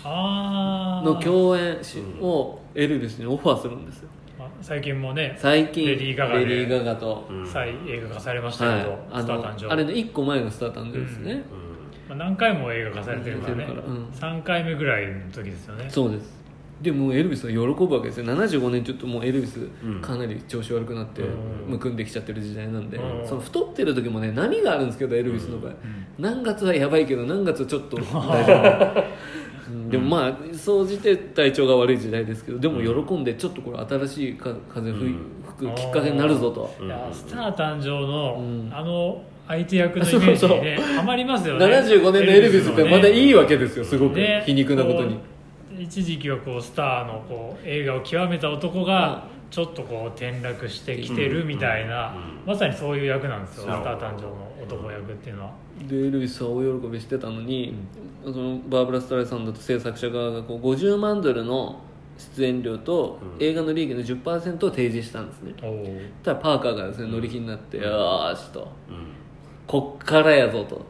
[0.02, 4.08] の共演しをエルビスにオファーするんですよ。
[4.38, 7.46] まあ最近もね最近レディーガガでレディーガガと、うん。
[7.46, 8.80] 再映画化されましたはい。
[8.80, 9.66] けど、あスター誕生。
[9.66, 11.42] のあれの1個前の「スター誕生」ですね、
[12.08, 13.64] まあ、何回も映画化されてるからね。
[13.64, 14.06] うん。
[14.08, 15.86] 3回目ぐらいの時ですよね。
[15.88, 16.44] そうです。
[16.82, 18.26] でもうエルビスが喜ぶわけですよ。
[18.26, 20.00] 75年ちょっともうエルビスうん。
[20.00, 21.24] かなり調子悪くなってう
[21.68, 21.70] ん。
[21.70, 23.26] むくんできちゃってる時代なんで、うん。
[23.26, 25.72] その太ってる時もね波があるんですけどエルビスの場合、
[26.18, 28.02] 何月はやばいけど何月はちょっと大
[28.44, 29.00] 丈夫。
[29.70, 35.14] う んでもまあ総じて体調が悪い時代ですけどでも喜んでちょっとこれ新しいか風吹
[35.58, 38.70] くきっかけになるぞと、いやスター誕生の、うん。
[38.70, 41.66] あの相手役のイメージにねハマりますよね。
[41.66, 44.16] 75年のエルビスってまだいいわけですよすごく。
[44.16, 44.42] ね。
[44.46, 45.18] 皮肉なことに。
[45.78, 52.52] 一時期はこうスターのこう映画を極めた男がちょっとこう転落してきてるみたいな、うん。
[52.52, 55.52] まさにそういう役なんですよ、スター誕生の男役っていうのは、
[55.88, 57.74] でエルビスは大喜びしてたのに、
[58.24, 61.80] そのバーブラ・ストライさんだと制作者側がこう50万ドルの
[62.36, 63.44] 出演料とうん。
[63.44, 65.54] 映画の利益の10%を提示したんですね。
[65.62, 68.72] おおただパーカーがですね乗り気になって「よーし」と。
[68.88, 69.06] うん
[69.66, 70.84] 「こっからやぞ」と。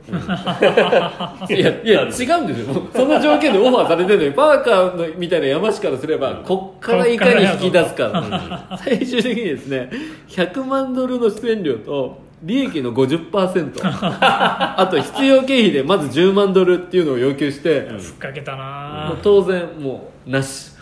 [1.49, 2.09] いやいや違う
[2.43, 2.83] んですよ。
[2.95, 8.79] その条件でオファーされてるのにパーカーのみたいな山師からすればこっからいかに引き出すか。
[8.83, 9.91] 最終的にですね
[10.29, 19.17] 100万ドルの出演料と利益の50%あと必要経費でまず10万ドルっていうのを要求して、ふっかけたな。
[19.23, 20.73] 当然もうなし。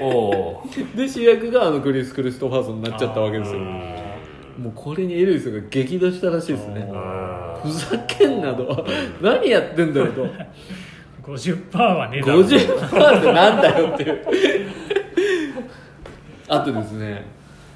[0.00, 0.62] おお
[0.96, 3.58] で主役があのクリス・クリストファーソンになっちゃったわけですよ
[4.58, 6.90] もうこれにエルビスが激怒したらしいですね。
[6.94, 8.86] あふざけんなと。
[9.20, 10.26] 何やってんだよと。
[11.22, 12.40] 50%はねえだろ。
[12.40, 14.24] 50%ってなんだよっていう。
[16.48, 17.24] あとですね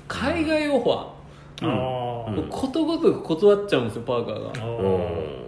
[0.07, 1.21] 海外オファ
[1.63, 4.53] あー、うことごとく断っちゃうんですよパーカーが。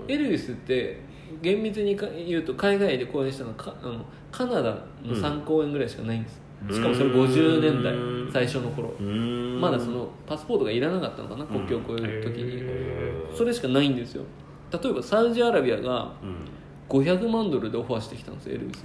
[0.09, 1.01] エルビスって
[1.41, 8.95] 厳密にか言うと海外で公演したのはかあのカナダの3公演ぐらいしかないんです、しかもそれ50年代うん最初の頃。
[9.01, 9.61] うん。
[9.61, 12.57] まだそのパスポートがいらなかったのかな国境を越える時に。
[12.57, 14.25] へそれしかないんですよ。
[14.73, 16.63] 例えばサウジアラビアがうん。
[16.89, 18.85] 500万ドルでオファーしてきたんですよエルビス。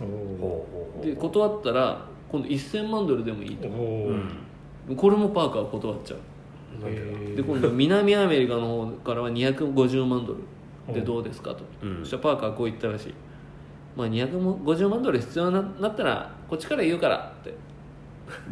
[1.03, 3.67] で断ったら今度1000万ドルでもいいと。
[4.95, 6.19] これもパーカーは断っちゃう。
[7.35, 11.99] で今度南アメリカの方からは250万ドルでどうですかと、うん。
[11.99, 13.13] そしたらパーカーはこう言ったらしい、
[13.95, 17.53] まあ、250万ドル必要ななったらこっちから言うからって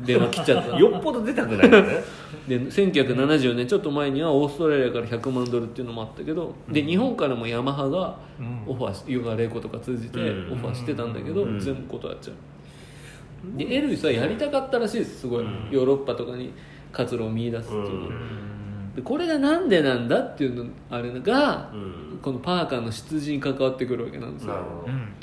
[0.05, 0.77] 電話切っちゃった。
[0.77, 2.03] よっぽど出たくないよね。
[2.47, 8.63] で1970年ちょっと前にはオーストラリアから100万ドルっていうのもあったけどで日本からもヤマハがうん。
[8.67, 10.53] オファーしヨガレイコとか通じてうん。
[10.53, 11.59] オファーしてたんだけど、うん。
[11.59, 13.57] 全部断っちゃう。
[13.57, 16.51] でエルヴィスはやりたかったらしいですすごい、ヨーロッパとかに
[16.91, 18.93] 活路を見出すっていうの、うん。
[18.95, 22.19] でこれがなんでなんだっていうのあれが、うん。
[22.21, 24.53] このパーカーの出自に関わってくるわけなんですよ。
[24.53, 24.87] なるほど。
[24.87, 25.13] うん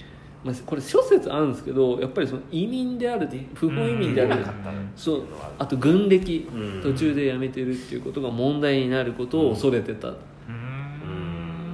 [0.45, 4.41] まあ、これ諸説あるんですけどやっぱりその移民である不法移民である。
[4.41, 4.93] うん。
[4.97, 5.23] そう
[5.59, 10.17] あと軍歴うん途中で辞めてるっていうことが問題になることを恐れてた、うん。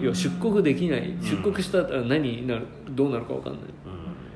[0.03, 1.17] 要は出国できない。
[1.23, 3.63] 出国したら何になるどうなるか分かんない。
[3.63, 3.69] うん。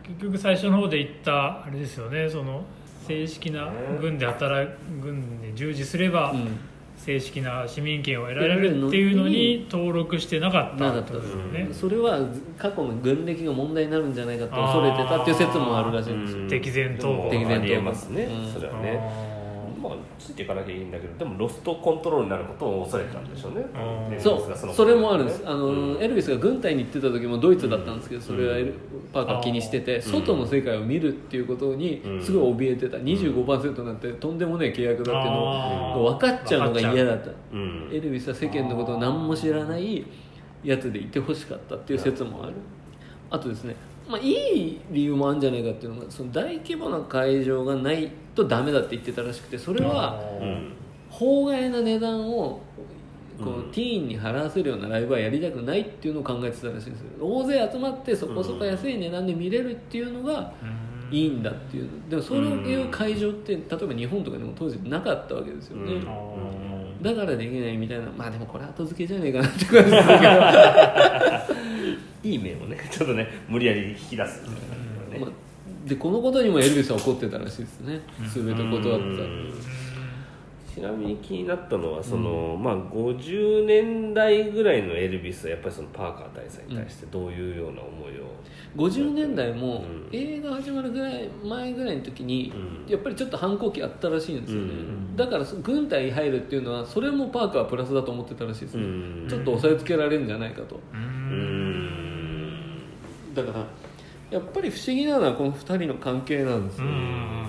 [0.02, 2.28] 結局最初の方で言ったあれですよね。
[2.28, 2.64] その
[3.06, 3.70] 正式な
[4.00, 6.58] 軍で働く軍に従事すれば、うん
[7.04, 11.02] 正式な市民権を得られるっていうのに登録してなかったなかっ
[11.52, 12.20] ね、それは
[12.56, 16.42] 過去の軍歴が問題になるんじゃないかって恐れてたっていう説もあるらしいんですよ。
[16.42, 16.48] うん。
[16.48, 17.62] 敵前逃亡敵前逃亡。
[17.62, 18.24] ありえますね。
[18.24, 19.31] うんそれはね
[19.94, 24.18] まあついていかなきゃいいんだけどでもロストコントロールになることを恐れてたんでしょうね。
[24.18, 25.42] そうそれもあるんです。
[25.46, 26.02] あの、うん。
[26.02, 28.74] エルヴィスが軍隊に行ってた時もドイツだったんですけどそれはエル
[29.12, 30.02] パーカー気にしててん。
[30.02, 32.22] 外の世界を見るっていうことにうん。
[32.22, 32.96] すごい怯えてた。
[32.98, 37.88] 25%なんてとんでもない契約だっていうのが分かっちゃうのが嫌だったうん。
[37.92, 40.04] エルヴィスは世間のことを何も知らない
[40.64, 42.54] やつでいてほしかったっていう説もある。
[43.30, 43.74] あとですね
[44.12, 50.74] まあ、いい理由もあるんじゃないかっていうのがその大規模な会場がないとダメだって言ってたらしくてそれはうん
[51.08, 52.60] 法外な値段を
[53.42, 53.72] こううん。
[53.72, 57.06] ティーンに払わせるようなライブはやりたくないっていうのを考えてたらしいんですよ。
[57.20, 61.16] 大勢集まってそこそこ安い値段で見れるっていうのがうん。
[61.16, 61.88] いいんだっていう。
[62.08, 66.08] でもそういう会場って例えば日本とかでも当時なかったわけですよね、うん。
[66.08, 68.06] あだからできないみたいな。
[68.16, 71.46] まあでもこれ後付けじゃねえかなって感じだ
[72.22, 74.42] けいい面をねちょっとね無理やり引き出す。
[74.42, 74.48] ね
[75.18, 75.30] ど、まあ、
[75.88, 78.00] でこのことにもエルヴィスは怒ってたらしいですね。
[78.34, 79.52] 全て断ってたうん
[80.74, 88.24] ちなみに気になったのはその、まあ、50年代ぐらいのエルヴィスはやっぱりそのパーカー大佐に対してどういうような思いを、
[88.76, 90.08] 50年代もうん。
[90.12, 92.54] 映画始まるぐらい前ぐらいの時に
[92.86, 92.90] うん。
[92.90, 94.72] やっぱりちょっと反抗期あったらしいんですよね、う
[95.12, 95.14] ん。
[95.16, 99.26] だからそ軍隊に入るっていうのはそれもパーカーはプラスだと思ってたらしいですね、うん。
[99.28, 100.76] ちょっと押さえつけられるんじゃないかと。
[100.76, 101.02] ううん。
[103.32, 103.66] んだから
[104.30, 107.46] やっぱり不思議なのはこの2人の関係なんですよ、うん。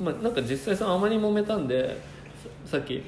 [0.00, 2.00] まあ、なんか実際さあまり揉めたんで
[2.68, 3.02] ささっき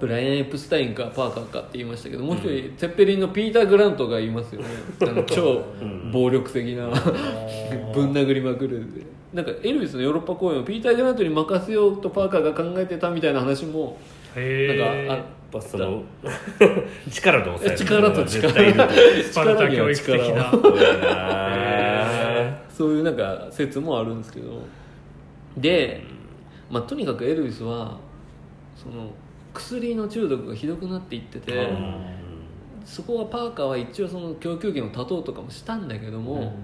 [0.00, 4.68] ブライアン・エプスタインかパーカーかって言いましたけどもう一人、セッペリンのピーター・グラントがいますよね。
[5.02, 5.64] あの超
[6.12, 6.88] 暴力的な
[7.94, 8.84] ぶん殴りまくる
[9.32, 13.96] なんかエルヴィスのヨーロッパ公演をピーター・グラントに任せようとパーカーが考えてたみたいな話も
[14.34, 16.02] なんかあやっぱその
[17.10, 18.52] 力で抑える力と力。
[19.22, 20.50] スパルタ教育的な
[22.68, 24.60] そういうなんか説もあるんですけど。
[25.56, 26.02] で、
[26.70, 27.96] まあ、とにかくエルヴィスは
[28.82, 29.10] その
[29.52, 31.68] 薬の中毒がひどくなっていってて、
[32.84, 36.54] そこはパーカーは一応その供給源を断とうとかもしたんだけども、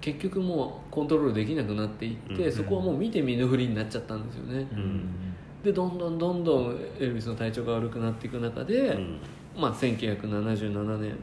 [0.00, 2.52] 結局もうコントロールできなくなっていって、うん。
[2.52, 5.34] そこはもう見て見ぬふりになっちゃったんですよね、うん。
[5.62, 9.18] でどんどんどんどんエルヴィスの体調が悪くなっていく中で、うん。
[9.56, 11.16] まあ、1977年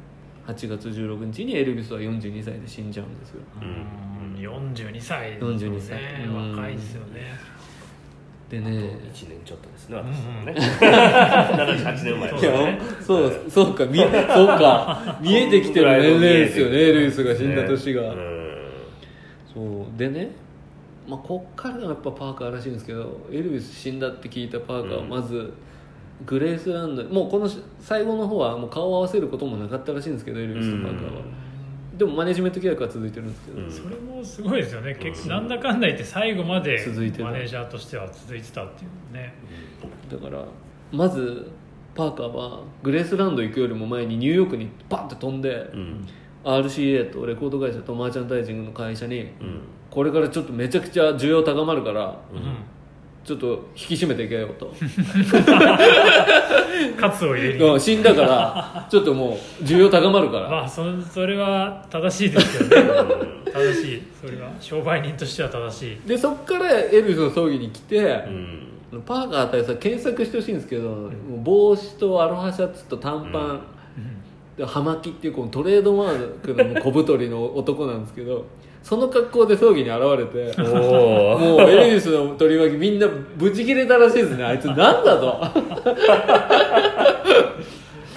[0.47, 3.41] 8月16日にエルヴィスは42歳で死んじゃうんですよ。
[3.61, 4.37] うん。
[4.37, 5.57] 42歳ですよね。
[5.65, 7.21] 42歳うん若いですよね
[8.49, 8.69] でね。
[8.69, 10.53] 1年ちょっとですねうん私もね。
[10.59, 12.31] 78年前。
[12.31, 12.81] ね。
[13.01, 13.85] そうそうか。
[13.85, 14.09] 見そう
[14.47, 15.17] か。
[15.21, 16.77] 見えてきてる年齢ですよね。
[16.77, 18.53] エルヴィスが死んだ年が、うん。
[19.53, 19.97] そう。
[19.97, 20.31] でね、
[21.07, 25.51] まあ、こっからがやっぱパーカーらしいんですけどエルヴィス死んだって聞いたパーカーはまず、
[26.25, 27.03] グレースランド。
[27.05, 31.21] もうこの最後の方はもう顔を合わせることもなかったらしいんですけどエルヴィスとパーカーは、
[31.93, 33.71] でもマネジメント契約は続いてるんですけど、うん。
[33.71, 34.95] それもすごいですよね。
[34.95, 39.33] 結構なんだかんだ言って最後まで続いてたマネージャーとしては続いてたっていうね。
[40.11, 40.45] だから
[40.91, 41.51] まず
[41.93, 46.07] パーカーはグレースランド行くよりも前にニューヨークにバンって飛んで、うん。
[46.43, 49.61] RCA とレコード会社とマーチャンダイジングの会社に、うん。
[49.89, 52.55] これからちょっとめちゃくちゃ需要高まるからうん
[53.23, 54.73] ちょっと引き締めていけよと
[56.99, 57.63] カツを入れに。
[57.63, 62.89] うん死んだからちょっともう需要高まるから、まあそそれは正しいですけどね。
[63.53, 64.01] 正しい。
[64.19, 64.51] それは。
[64.59, 66.07] 商売人としては正しい。
[66.07, 67.97] でそっからエルヴィスの葬儀に来て、
[68.27, 69.01] うん。
[69.05, 71.11] パーカー対さ検索してほしいんですけど、もう
[71.43, 73.61] 帽子とアロハシャツと短パン、
[74.57, 78.45] で葉巻っていうこのトレードマークの小太りの男なんですけど
[78.83, 83.07] その格好で葬儀に現れてもうエルビスの取り巻きみんな
[83.37, 84.43] ブチ切れたらしいですね。
[84.43, 85.39] あいつなんだと。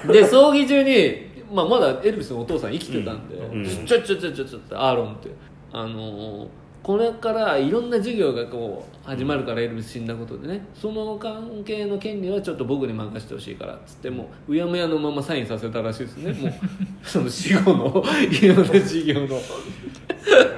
[0.12, 3.86] で葬儀中に、まあ、まだエルビスのお父さん生きてたんで「うん。
[3.86, 5.30] ちょちょちょちょちょ」ってアーロンって。
[5.72, 6.46] あのー
[6.86, 10.64] これからいろんな授業がこう始まるからエルビス死んだことでね。
[10.72, 16.32] その関係の権利はちょっと僕に任せてほしいからっつってもううやむやのままサインさせたらしいですね。
[16.34, 16.52] もう
[17.02, 19.26] その死後のいろんな授業の。
[19.26, 19.50] す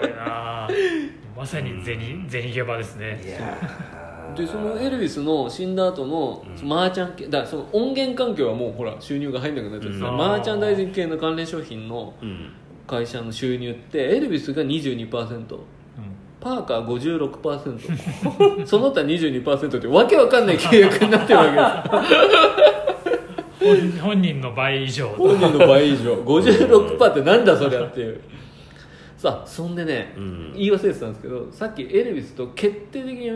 [0.02, 0.68] ごいな。
[1.34, 3.18] まさに銭銭ゲバですね。
[4.36, 10.16] でそのエルビスの死んだ後のマーチャン系だからその音源環境はもうほら収入が入んなくなっちゃってさ、うん。
[10.18, 12.50] マーチャンダイジング系の関連商品のうん。
[12.88, 15.58] 会社の収入ってエルビスが22%
[16.40, 23.98] パーカー56% その他22%ってわけわかんない契約になってるわけです。
[24.00, 25.08] 本本人の倍以上。
[25.08, 26.14] 本人の倍以上。
[26.22, 28.20] 56%ってなんだそりゃっていう。
[29.16, 30.52] さあそんでね、うん。
[30.54, 33.30] 言い忘れてたんですけどさっきエルビスと決定的に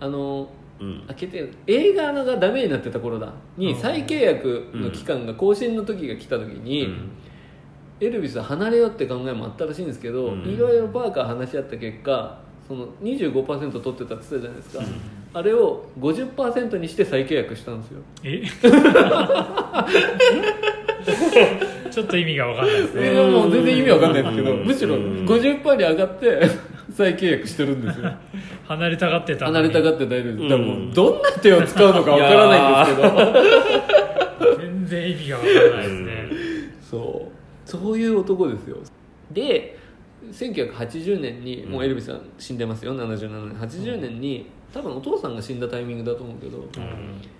[0.00, 0.48] あの
[0.80, 1.04] うん。
[1.06, 3.30] あ決定映画がダメになってた頃だ。
[3.58, 6.88] にうん再契約の期間が更新の時が来た時に、
[8.02, 10.40] エルビスは離れようって考えもあったらしいんですけど、うん。
[10.40, 12.36] いろいろパーカー話し合った結果
[12.66, 14.84] その25%取ってたって言ったじゃないですか、
[15.34, 18.00] あれを50%にして再契約したんですよ。
[18.24, 18.42] え？
[21.90, 23.12] ちょっと意味が分かんないですね。
[23.12, 24.64] いやもう全然意味わかんないんですけどうん。
[24.64, 25.26] むしろうん。
[25.26, 26.40] 50%に上がって
[26.92, 28.10] 再契約してるんですよ。
[28.66, 30.48] 離れたがってた離れたがって大丈夫です、うん。
[30.48, 33.10] だからもうどんな手を使うのかわからないんですけど。
[34.58, 36.28] 全然意味が分からないですね。
[36.90, 37.31] そう
[37.72, 38.76] そういう男ですよ。
[39.30, 39.78] で
[40.30, 43.58] 1980年にもうエルビスさん死んでますよ77年。
[43.58, 46.66] 80年に多分お父さんが死んだタイミングだと思うけど、うん。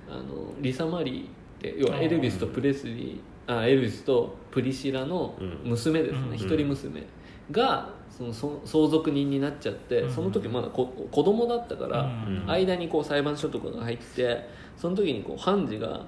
[0.08, 1.26] あのリサ・マリーっ
[1.60, 6.34] て要はエルビスとプレスリーあエルビスとプリシラの娘ですね、うん。
[6.34, 7.02] 一人娘。
[7.50, 10.10] がそのそ相続人になっちゃって、うん。
[10.10, 12.50] その時まだこ子供だったから、うん。
[12.50, 16.04] 間にこう裁判所とかが入ってその時にこう判事が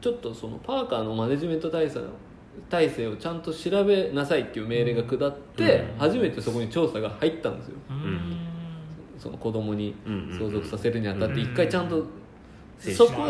[0.00, 2.00] ちょっとそのパーカーのマネジメント体制
[2.70, 5.98] 体制をちゃんと調べなさいっていう命令が下って、うん。
[5.98, 7.74] 初めてそこに調査が入ったんですよ。
[7.90, 8.36] うん。
[9.18, 12.04] その子供にうん相続させるにあたって一回ちゃんと
[12.78, 13.28] そこ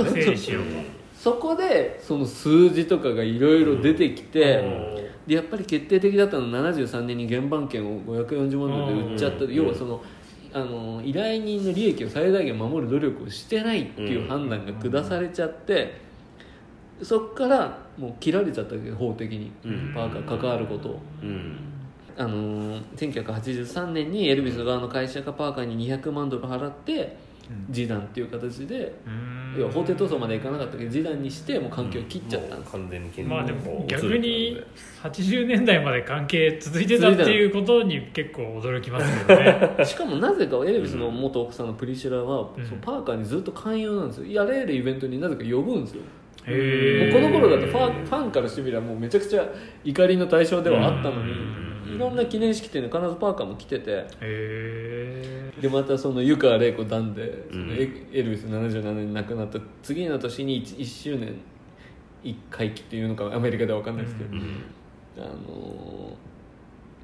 [1.15, 9.55] そこでその数字とかがいろいろ出てきて、とでやっぱり決定的だったのは73年に原版権を540万ドルで売っちゃった、うん。
[9.55, 10.03] 要はその
[10.53, 16.01] あの依頼人の利益を最大限守る努力をしてないっていう判断が下されちゃって、
[17.05, 19.93] そっからもう切られちゃったわけど法的に、うん。
[19.95, 21.01] パーカー関わることを。
[21.23, 21.59] うん。
[22.17, 27.17] あのー1983年にエルビス側の会社がパーカーに200万ドル払って
[27.73, 29.55] 示談っていう形でうん。
[29.59, 32.57] 要は法廷闘争までいかなかったけど示談にしてもう関係を切っちゃった。
[32.57, 32.61] ん。
[32.61, 34.63] です、完全にまあでをも逆に
[35.03, 39.77] 80年代まで関係続いてたっていうことに結構驚きますけどね。
[39.85, 42.65] しかもなぜかエルビスの元奥さんのプリシラは、うん。
[42.65, 44.27] そのパーカーにずっと寛容なんですよ。
[44.27, 46.03] やれるイベントになぜか呼ぶんですよ、
[46.47, 46.51] こ
[47.21, 49.47] の頃だとファンファンからしてみればもうめちゃくちゃ
[49.83, 54.07] 怒りの対象ではあったのに、うんいろんな記念式典で必ずパーカーも来てて。
[55.61, 61.37] でまたその湯川玲子団で、そのうんエエルビス77年に亡くなった次の年に 1, 周年
[62.25, 64.65] 1回忌っていうのかアメリカでは分かんないですけど、うん
[65.17, 66.17] あの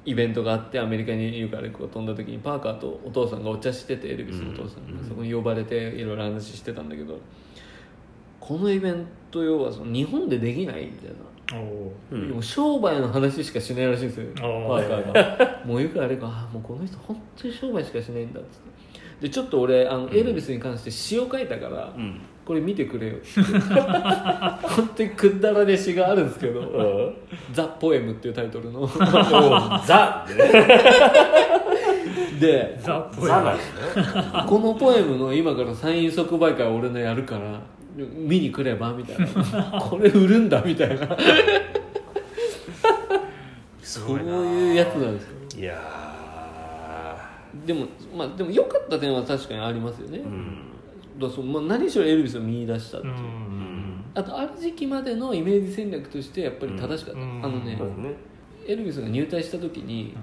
[0.03, 5.07] イベントがあってアメリカにユーカレクが飛んだ時にパーカーとお父さんがお茶しててエルビスのお父さんが、うん。
[5.07, 7.19] そこに呼ばれていろいろ話してたんだけど
[8.39, 11.15] このイベント要はその日本でできないみたいな。
[12.13, 12.29] うん。
[12.29, 14.27] もう商売の話しかしないらしいんですよ。
[14.35, 18.71] パおーーカーがもうよくあれかあもうこの人本当に商売しかしないんだっつって。
[19.21, 22.19] でちょっと俺あの、エルビスに関して詩を書いたから、うん。
[22.43, 23.27] これ見てくれよって。
[23.39, 27.15] 本当にくだらねえ詩があるんですけどうん
[27.53, 28.87] 「ザ・ポエム」っていうタイトルの。
[29.85, 30.51] ザってね
[32.39, 34.03] でザ・ポエザなんですね。
[34.47, 37.61] このポエムの今からサイン即売会俺のやるから
[38.07, 39.79] 見に来ればみたいな。
[39.81, 41.07] これ売るんだみたいな。
[43.81, 45.31] そういうやつなんですよ。
[45.59, 46.01] いや
[47.65, 47.85] でも
[48.15, 50.57] まあでも良かった点は確かにありますよね、ーうん。
[51.19, 53.61] だそうまあ、何しろエルビスを見出したっていう、うん
[54.13, 57.45] あとある時期までのイメージ戦略としてやっぱり正しかった、うん。
[57.45, 57.79] あのねね。
[58.67, 60.13] エルビスが入隊した時に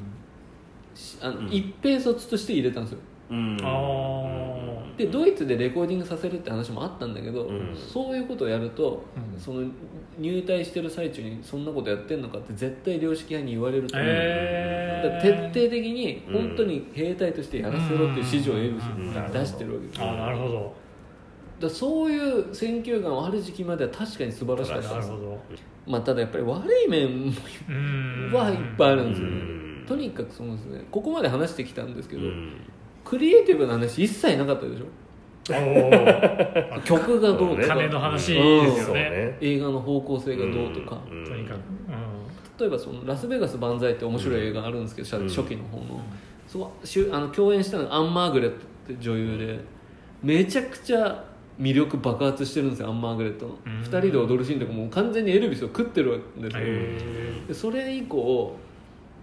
[0.94, 2.98] しあの、うん一平卒として入れたんですよ。
[3.30, 3.58] うん。
[3.62, 7.74] あでドイツでレコーディングさせるって話もあったんだけど、うん。
[7.74, 9.40] そういうことをやると、うん。
[9.40, 9.70] その
[10.18, 19.06] 入隊してる最中にそんなことやってんのかって絶対良識派に言われるとあ思う、へだから徹底的に本当に兵隊としてやらせろっていう指示をエルビスうん。
[19.06, 20.74] に出してるわけです、あだかなるほど。
[21.60, 25.12] らそういう選球眼はある時期までは確かに素晴らしかったです。
[25.86, 27.32] まあ、ただやっぱり悪い面
[27.68, 28.32] うん。
[28.32, 29.36] はいっぱいあるんですよね。
[29.36, 29.38] う
[29.84, 29.84] ん。
[29.86, 30.84] とにかくそのですね。
[30.90, 32.52] ここまで話してきたんですけど、うん
[33.08, 34.84] クリエイティブな話一切なかったでしょ？
[36.84, 38.84] 曲がどうとか、金の話うんですよね。
[38.84, 41.24] そうね映画の方向性がどうとか、うん。
[41.24, 41.58] とにかく、
[42.60, 45.28] 例えばそのラスベガス万歳って面白い映画あるんですけど、うん。
[45.28, 46.02] 初期の方の、
[46.46, 48.56] そこしゅあの共演したのがアン・マーグレット
[48.92, 49.60] って女優で
[50.22, 51.24] めちゃくちゃ
[51.58, 53.80] 魅力爆発してるんですよアン・マーグレットの、うん。
[53.80, 56.56] 2人で踊るシーンとかもう完全にエルビスを食ってるんです
[57.48, 58.54] よ、それ以降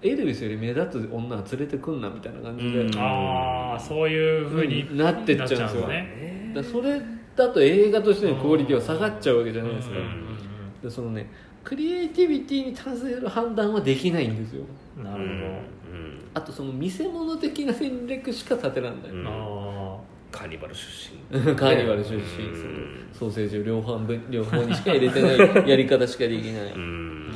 [0.06, 2.90] エルビスより目立つ女は連れてくんなみたいな感じで、うん。
[2.90, 5.88] ーああそういうふうになってっちゃうんですよ。
[5.88, 6.52] ね。
[6.56, 7.02] だそれ
[7.36, 10.36] だと映画としてのクオリティは下がっちゃうわけじゃないですか、うん
[10.82, 11.30] でそのね
[11.64, 14.64] クリエイティビティに対する判断はできないんですよ。
[14.98, 15.76] うんなるうん
[16.36, 19.24] あとその見せ物的な戦略しか立てらんない、うん。
[19.24, 22.22] ほど、カーニバル出カーニバル出身、
[23.14, 25.38] ソーセージを両方分両方にしか入れてない。
[25.70, 27.32] やり方しかできない、身うん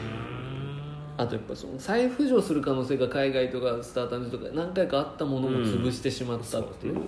[1.20, 7.02] あとやっぱその再浮上する可能性が海外とかスターターズとか何回かあったものも潰してしまったっていう,、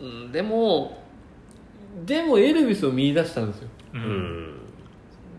[0.00, 0.96] うんでも
[2.06, 3.68] でもエルビスを見出したんですよ。
[3.92, 4.54] ううんん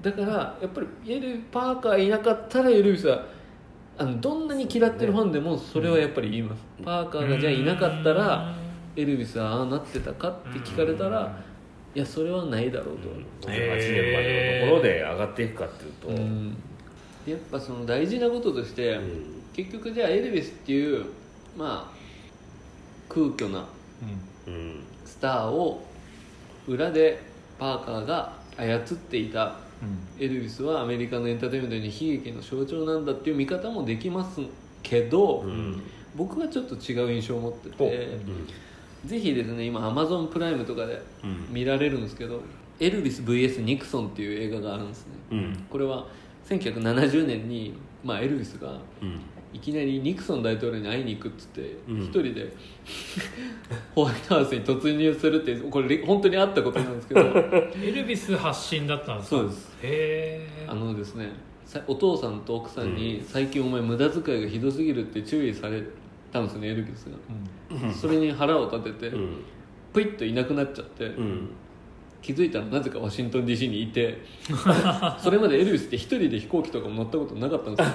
[0.03, 3.25] だからやっぱりエルパーカーいなかったらエルビスは
[3.97, 8.53] あのどんなに嫌ってるファンでもそれはやっぱり言います、パーカーがじゃあいなかったら
[8.95, 11.41] エルビスはああなってたかって聞かれたら
[11.95, 13.09] いやそれはないだろうと、
[13.47, 16.07] 58年までのところで上がっていくかっていうと。
[16.09, 16.51] うん。
[16.51, 16.57] で
[17.25, 19.41] やっぱその大事なこととして、うん。
[19.53, 21.05] 結局じゃあエルビスっていう
[21.57, 21.95] まあ
[23.07, 23.65] 空虚な
[24.47, 24.83] うん。
[25.05, 25.85] スターを
[26.67, 27.21] 裏で
[27.57, 29.57] パーカーが操っていた
[30.19, 34.41] エルビスはアメリカのエンターテインメントに悲劇の象徴なんだっていう見方もできます
[34.83, 35.81] けど、うん。
[36.15, 37.87] 僕はちょっと違う印象を持ってお。
[37.89, 38.17] て、
[39.05, 41.53] ぜひですね今アマゾンプライムとかでうん。
[41.53, 42.41] 見られるんですけど
[42.79, 45.13] 「エルビス VS ニクソン」っていう映画があるんですね。
[45.31, 45.65] うん。
[45.69, 46.07] これは
[46.47, 47.73] 1970年に、
[48.03, 49.19] まあ、エルビスがうん。
[49.53, 52.01] いきなりニクソン大統領に会いに行くっつってうん。
[52.01, 52.53] 一、人で
[53.95, 57.21] ホワイトハウスに突入するってこれ本当にあったことなんですけど。
[57.81, 59.37] エルビス発信だったんですか？
[59.37, 59.77] そうです。
[59.81, 61.31] へえあのですね
[61.63, 65.81] さお父さんと奥さんに「最近お前無駄遣いがひどすぎる」って注意され
[66.33, 67.91] たんですねエルビスが。
[67.93, 69.29] それに腹を立ててうん。
[69.93, 71.49] プイッといなくなっちゃってうん
[72.25, 74.17] 気づいたらなぜかワシントン DC にいて
[75.21, 77.91] それまでエルビスって一人で飛行機とかも乗ったことなかったんです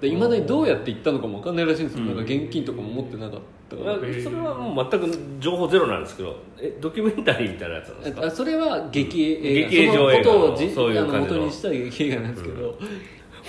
[0.00, 8.26] けどいまだにどうやって行ったのかも分かんないらしいんですよ、なんか現金とかも持ってなかったから、まあそれはもう全く情報ゼロなんですけどえドキュメンタリーみたいなやつなんですか？
[8.26, 9.68] あそれは劇映画。
[9.68, 12.78] 劇映上映画のそのことをじそういうあの元にした劇映画なんですけど、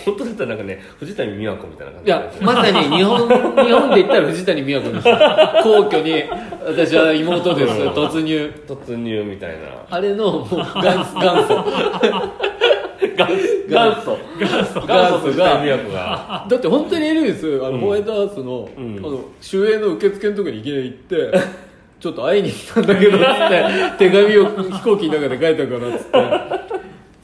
[0.06, 5.04] 本当だったらなんかね藤谷美和子みたいな感いじやまさに日本日本で言ったら藤谷美和子です。
[5.64, 6.24] 皇居に
[6.66, 7.74] 私は妹です。
[7.74, 8.54] 突入。
[8.68, 9.58] 突入みたいな。
[9.90, 11.20] あれのもう元元祖。
[11.20, 11.62] 元祖。
[13.70, 14.18] 元祖。
[14.80, 16.46] 元祖藤谷美和子が。
[16.50, 17.80] だって本当にエルビスあの、うん。
[17.80, 18.98] ホワイトハウスの,、うん。
[18.98, 21.40] あの守衛の受付のとこにいきなり行って
[22.00, 23.28] ちょっと会いに来たんだけどっつっ
[23.98, 26.61] て手紙を飛行機の中で書いたからっつって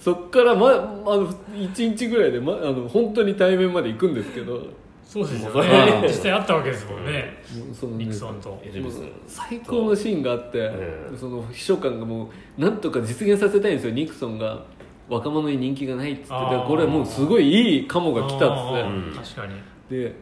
[0.07, 4.53] そっから、ま、あの1日ぐらいで、ま、あの本当に対面まで行くんですけど。
[4.53, 4.61] も
[5.03, 5.69] そうですよね。
[5.69, 7.43] ね実際あったわけですもんね。
[7.73, 8.57] うそのねニクソンと。
[8.63, 13.93] エルビス最高のシーンがあって、うんその秘書官がもうなんとか実現させたいんですよ。
[13.93, 14.63] ニクソンが
[15.09, 16.27] 若者に人気がないっつって。
[16.29, 19.35] これもうすごいいいカモが来たっつって。
[19.35, 19.55] 確かに。
[19.89, 20.15] で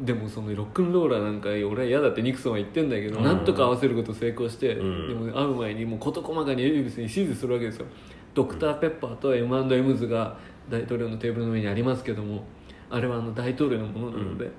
[0.00, 3.24] でもそのロックンローラーなんか俺は嫌だってニクソンは言ってんだけど、うん。
[3.24, 5.08] なんとか合わせること成功して、うん。
[5.08, 7.86] でも会う前にもう事細かにエルビスに指示するわけですよ。
[8.34, 10.36] ドクターペッパーと M&M ズが
[10.70, 12.44] 大統領のテーブルの上にありますけども
[12.88, 14.50] あれはあの大統領のものなので、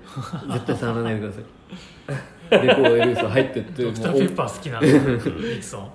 [0.52, 1.44] 絶対触らないでください。
[2.50, 4.90] でこうエルビスは入ってってドクターペッパー好きな んで
[5.20, 5.90] すよニクソン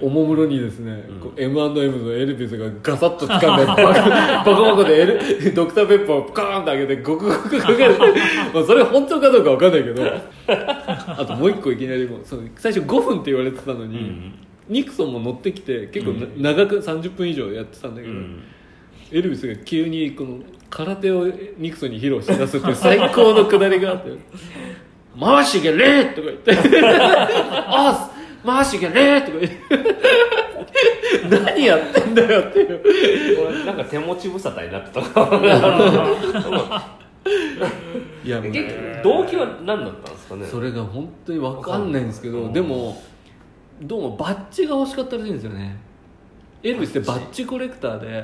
[0.00, 7.94] おもむろにですね、こう M&M のエルビスがガサッと掴んでバカバカでエル ドクターペッパーをカーンと上げてゴクゴクかける
[8.52, 10.02] まあそれ本当かどうかわかんないけど。
[10.46, 14.34] あともう一個いきなりもうその最初5分って言われてたのに、うん。
[14.68, 16.42] ニクソンも乗ってきて結構な、うん。
[16.42, 18.42] 長く30分以上やってたんだけど、うん。
[19.12, 24.10] エルビスが急にこの空手をニクソンに披露し出すっていう最高のくだりがあって
[25.20, 26.52] 「回しげれ!」とか言って
[26.82, 28.10] 「あ
[28.44, 29.58] 回しげれ!」とか言って
[31.54, 33.64] 何やってんだよっていう。
[33.66, 35.30] なんか手持ち無沙汰になってたか
[38.24, 40.46] いや結局動機は何だったんですかね？
[40.46, 42.52] それが本当に分かんないんですけどうん。
[42.52, 43.00] でも
[43.82, 45.76] どうもバッジが欲しかったらしいんですよね
[46.62, 48.22] エルビスってバッジコレクターで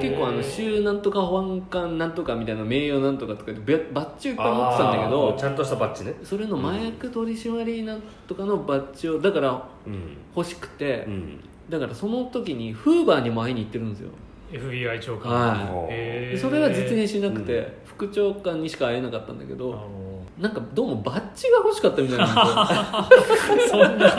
[0.00, 6.14] 結構あの州なんとか保安官なんとかみたいな名誉なんとかとかでべバッジをいっぱい持ってたんだけどちゃんとしたバッジね。
[6.22, 10.16] それの麻薬取締なんとかのバッジをだからうん。
[10.36, 11.40] 欲しくてうん。
[11.70, 14.10] だからその時にフーバーにも会いに行ってるんですよ。
[14.52, 15.32] FBI 長官。
[15.32, 15.88] は
[16.34, 16.38] い。
[16.38, 19.88] それは実現しなくて、うん副長官にしか会えなかったんだけあどの
[20.38, 22.26] なんかどうもバッジが欲しかったみたいな。
[23.68, 24.10] そんな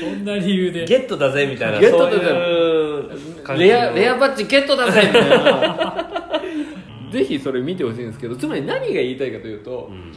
[0.00, 0.84] そんな理由で。
[0.84, 1.80] ゲットだぜみたいな。
[1.80, 2.18] ゲットだぜ。
[2.18, 3.68] そういう感じの。
[3.70, 6.08] レアレアバッジゲットだぜみたいな。
[7.10, 10.12] ぜひそれ見てほしいんですけどつまり何が言いたいかというとうん。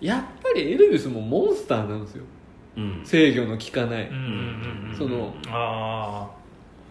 [0.00, 2.24] やっぱりエルビスもモンスターなんですよ。
[2.76, 3.00] うん。
[3.04, 4.08] 制御の効かない。
[4.08, 6.28] うんうんうんうんそのあ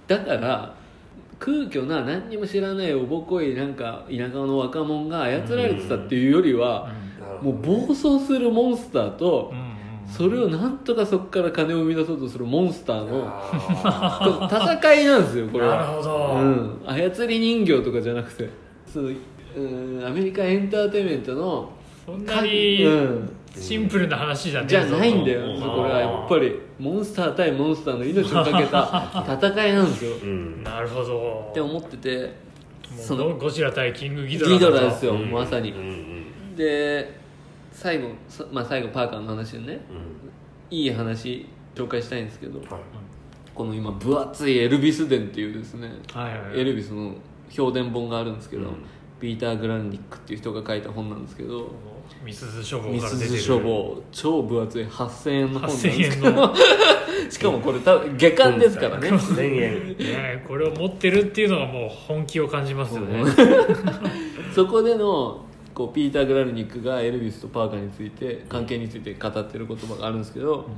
[0.07, 0.73] だから
[1.39, 7.04] 空虚な何にも知らないおぼこいなんか田舎の若者が操られてたっていうよりあはなるほど
[7.41, 9.75] もう暴走するモンスターとうんうん
[10.07, 13.25] それをなんとかそこから金を生み出そうとするモンスターの
[14.79, 15.77] 戦いなんですよこれは。
[15.77, 18.49] なるほど、うん、操り人形とかじゃなくて。
[18.85, 19.15] そう
[19.57, 21.69] うんアメリカエンターテインメントの
[22.05, 23.29] そんなにうん。
[23.57, 25.99] シンプルな話じゃねえじゃないんだよこれは。
[25.99, 30.11] やっぱりモンスター対モンスターの命をかけた 戦いなんですよ。
[30.17, 30.63] ーうん。
[30.63, 31.47] なるほど。
[31.51, 32.33] って思ってて
[32.95, 35.31] もそうのゴゴジラ対キングギドラギドラだですよ、うん。
[35.31, 35.71] まさに。
[35.71, 36.14] うんうん
[36.55, 37.25] で
[37.71, 39.79] 最後、さまあ、最後パーカーの話でね。
[40.71, 40.77] うん。
[40.77, 42.67] いい話紹介したいんですけどはい。
[43.53, 46.59] この今分厚いエルビス伝っていうですねはいはいはい。
[46.59, 47.15] エルビスの
[47.49, 48.75] 評伝本があるんですけど、うん。
[49.19, 51.71] ピーター・グランニックっていう人が書いた本なんですけど
[52.23, 53.29] ミスズ書房ミから出てる。
[53.29, 56.55] スズ書房超分厚い8000円の本なんです8000けど。
[57.31, 59.09] しかもこれ多分下巻ですからね。
[59.09, 59.97] 1000円。
[59.97, 63.23] ねこれを持ってるっていうのがもう本気を感じますよね、
[64.53, 65.45] そこでの
[65.75, 70.69] こうピーター・グラルニックがエルビスとパーカーについて関係について語ってる言葉があるんですけど、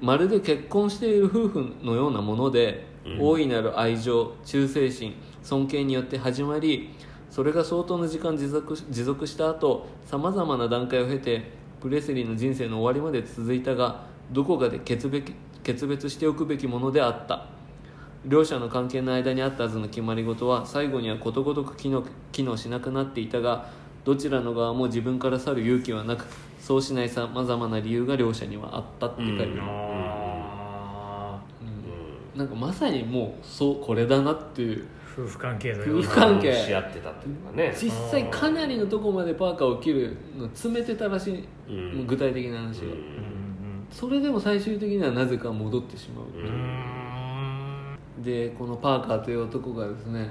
[0.00, 3.20] まるで結婚している夫婦のようなもので、うん。
[3.20, 6.90] 大いなる愛情忠誠心尊敬によって始まり
[7.30, 17.46] それが相当の時間持続持続した後さまざまな段階を経てプレスリーの人生の終わりまで続いたがどこかで決別決別しておくべきものであった。
[18.24, 22.02] 両者の関係の間にあったはずの決まり事は最後にはことごとく機能
[22.32, 23.70] 機能しなくなっていたが
[24.06, 26.24] どちらの側も自分から去る勇気はなく
[26.60, 29.60] そうしないさまざまな理由が両者にはあったって書いてある、うん。
[29.60, 31.42] あ
[32.34, 32.38] うん。
[32.38, 34.76] なんかまさにもうそうこれだなっていう。
[35.16, 35.92] ー夫婦関係のような。
[35.98, 36.52] 夫婦関係。
[36.52, 37.76] し合ってたっていうかね。
[37.76, 42.06] 実際かなりのとこまでパーカーを切るの詰めてたらしい、うん。
[42.06, 42.90] 具体的な話が、うん。
[42.90, 46.42] うんそれでも最終的にはなぜか戻ってしまう、う。
[46.44, 46.46] ん
[48.18, 48.22] うん。
[48.22, 50.30] でこのパーカーという男がですね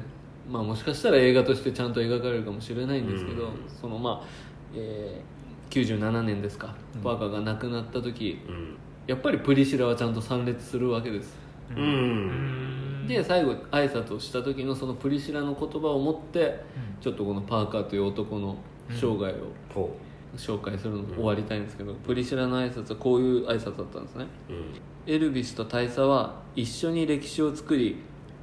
[0.50, 3.52] まあもしかしたら映画としてちゃんと描かれるかもしれないんですけど、うん。
[3.70, 4.28] そのまあ、
[4.74, 5.36] えー
[5.72, 6.74] 97年ですか、
[7.04, 8.78] パーカーが亡くなった時うん。
[9.08, 11.36] やっぱりプリシラはちゃんと参列するわけです。
[11.76, 13.04] ううん。
[13.04, 16.64] んで最後挨拶をした時のそのプリシラの言葉を持って
[17.02, 18.56] ちょっとこのパーカーという男の
[18.90, 19.96] 生涯をほ
[20.38, 24.28] 紹介するの終わりたいんですけど、プリシラの挨拶はこういう挨拶だったんですね。
[24.50, 25.14] ううん。
[25.14, 27.98] エルビスと大佐は一緒に歴史を作り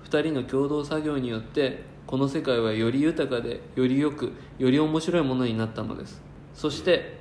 [0.05, 6.21] 2人の共同作業によってこの世界はより豊かでよりよくより面白いものになったのです。
[6.53, 7.17] そして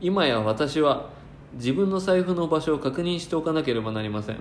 [0.00, 1.10] 今や私は
[1.54, 4.40] 自分の財布の場所を確認しておかなければなりません。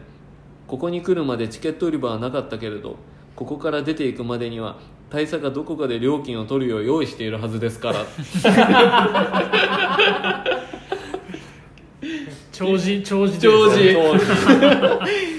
[0.65, 2.95] ここに来るまでチケット売り場はなかったけれど
[3.35, 4.79] ここから出ていくまでには
[5.11, 8.03] 大佐がどこかで料金を取るよう用意しているはずですから。
[12.51, 13.95] 長寿長寿長寿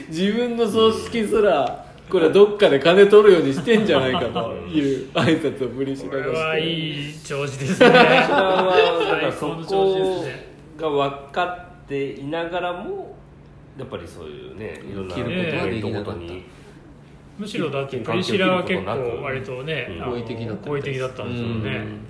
[0.08, 7.88] 自分の葬式すらこれはどっかで金取るようにしてんじゃないかという挨拶をプリシこれラがしてはいい長寿ですね。
[9.40, 13.16] そこねが分かっていながらも
[13.78, 16.44] やっぱりそういうねいろんな切ることに
[17.38, 21.70] むしろだってプリシラは結構割とね好意的だった好意的だったんですよね。
[21.70, 22.00] うん。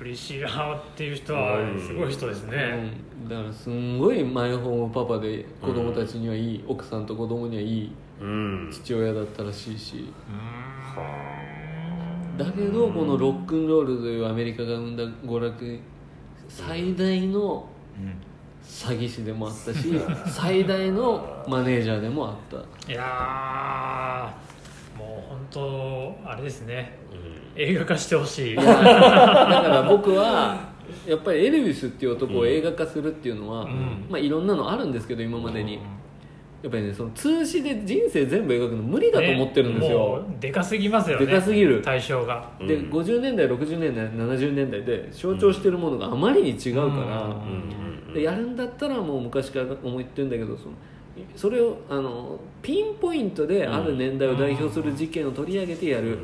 [0.00, 2.92] プリシラっていう人はすごい人ですね。
[3.22, 3.28] うん。
[3.30, 8.09] だからすんごいマイホームパパで子供たちにはいい、奥さんと子供にはいいうん
[8.70, 10.12] 父親だったらしいし。
[12.36, 12.38] うん。
[12.38, 15.78] だけどこのロックンロールというアメリカが生んだ娯楽
[16.48, 17.68] 最大の
[18.62, 19.94] 詐欺師でもあったし
[20.26, 22.92] 最大のマネージャーでもあった。
[22.92, 26.98] いやーもう本当あれですね。
[27.56, 27.62] うん。
[27.62, 28.56] 映画化してほしい。
[28.56, 30.70] だから僕は
[31.06, 34.06] やっぱりエルヴィスっていう男を映画化するっていうのは、ん。
[34.08, 35.78] まあ、いろんなのあるんですけど今までに、
[36.62, 41.80] やっぱりねその通詞で人生全部描くの無理だと思ってるんですねよ、もうでかすぎますよねでかすぎる。
[41.82, 42.50] 対象が。
[42.60, 42.90] でうん。
[42.90, 48.08] 50年代60年代70年代で象徴してるものがあまりに違うから、うん。
[48.08, 48.14] うん。
[48.14, 50.74] でやるんだったらもう昔から思ってるんだけどその
[51.34, 56.18] それをあのピンポイントである年代を代表する事件を取り上げてやる、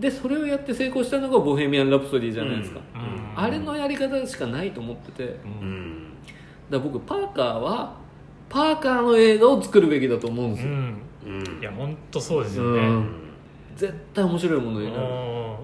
[0.00, 3.42] でそれをやって成功したのが「ボヘミアン・ラプソディ」じゃないですか、うん。
[3.42, 5.36] あれのやり方しかないと思ってて。
[6.68, 7.96] だ僕パーカーは
[8.48, 11.00] パーカーの映画を作るべきだと思うんですよ、うん。
[11.26, 11.60] うん。
[11.60, 12.80] いや本当そうですよね。
[12.80, 13.08] うん。
[13.76, 15.56] 絶対面白いものになるうん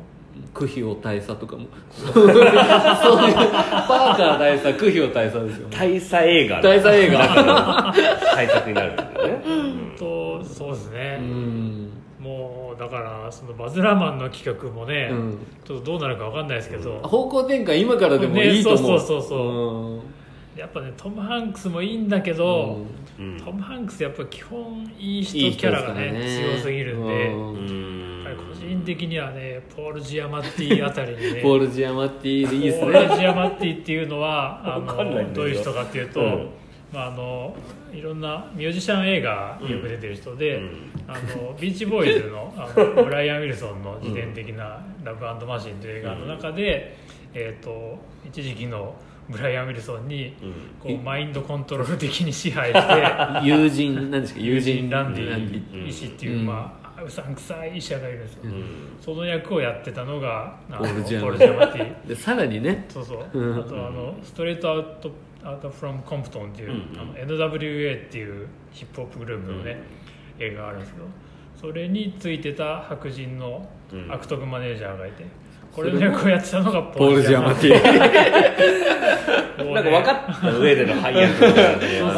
[0.55, 1.67] クヒオ大佐とかも。
[1.91, 5.69] そういうそういうパーカー大佐クヒオ大佐ですよ。
[5.71, 6.57] 大佐映画。
[6.57, 7.95] の大佐映画。
[8.35, 9.43] 対策になるんだよね。
[9.99, 11.91] とそうですね、うん。
[12.19, 15.39] もうだからそのバズ・ラーマンの企画もね、うん。
[15.65, 20.22] ちょっとどうなるかわかんないですけど、方向転換今からでもいいと思う、ねそうそうそうそう
[20.57, 22.85] やっぱねトム・ハンクスもいいんだけど、
[23.19, 23.41] うん。
[23.43, 26.55] トム・ハンクスやっぱ基本いい人人キャラがねね。
[26.55, 28.13] 強すぎるんで、うん。
[28.37, 36.49] 個人的にはねポール・ジアマッティあたりにね ポール・ジアマッティでいいですポねール・ジアマッティっていうのはあのどういう人かっていうと、うん。
[36.93, 37.57] まあ、あの
[37.93, 40.93] いろんなミュージシャン映画よく出てる人で、うん。
[41.09, 46.95] あのビーチボーイズのあの ブライアン・ウィルソンの自伝的な「ラブマシン」という映画の中で、
[47.35, 48.95] えー、と一時期の
[49.29, 50.53] ブライアン・ウィルソンにうん。
[50.81, 56.47] こうマインドコントロール的に支配して 友人なんですか友友人人ランディ医師っていう、うん。
[56.47, 58.65] まあ、うさんくさい医者がいるんですよ、うん。
[59.01, 62.87] その役をやってたのがポールジャマティ でさらにね。
[62.89, 63.61] そうそう、うん。
[63.61, 65.13] あとあのストレートアウト
[65.45, 67.01] アウトフロムコンプトンっていう、うん。
[67.01, 69.79] あの NWA っていうヒップホップグループのね、
[70.39, 71.07] 映画があるんですけど
[71.55, 74.13] それについてた白人のうん。
[74.13, 75.27] 悪徳マネージャーがいて、
[75.73, 77.53] これの役をやってたのがポール・ジアマ。
[77.53, 81.47] ッティもうねなんか分かった上での配役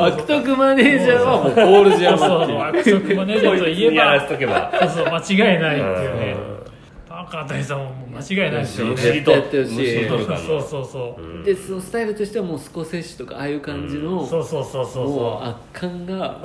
[0.05, 4.73] 悪徳マネージャーはもうポール・ジアそうマティ悪徳マネージャーといえやらばせとけば。
[4.81, 6.37] そうそう間違いないっていうね。
[6.49, 6.55] うん
[7.07, 11.45] パーカー大佐ももう間違いないですよねやってる感そうそうそう、うん。
[11.45, 15.15] でそのスタイルとしてはもうスコセッシとかああいう感じの、そうそうそうそうもう。
[15.15, 16.41] そう圧巻が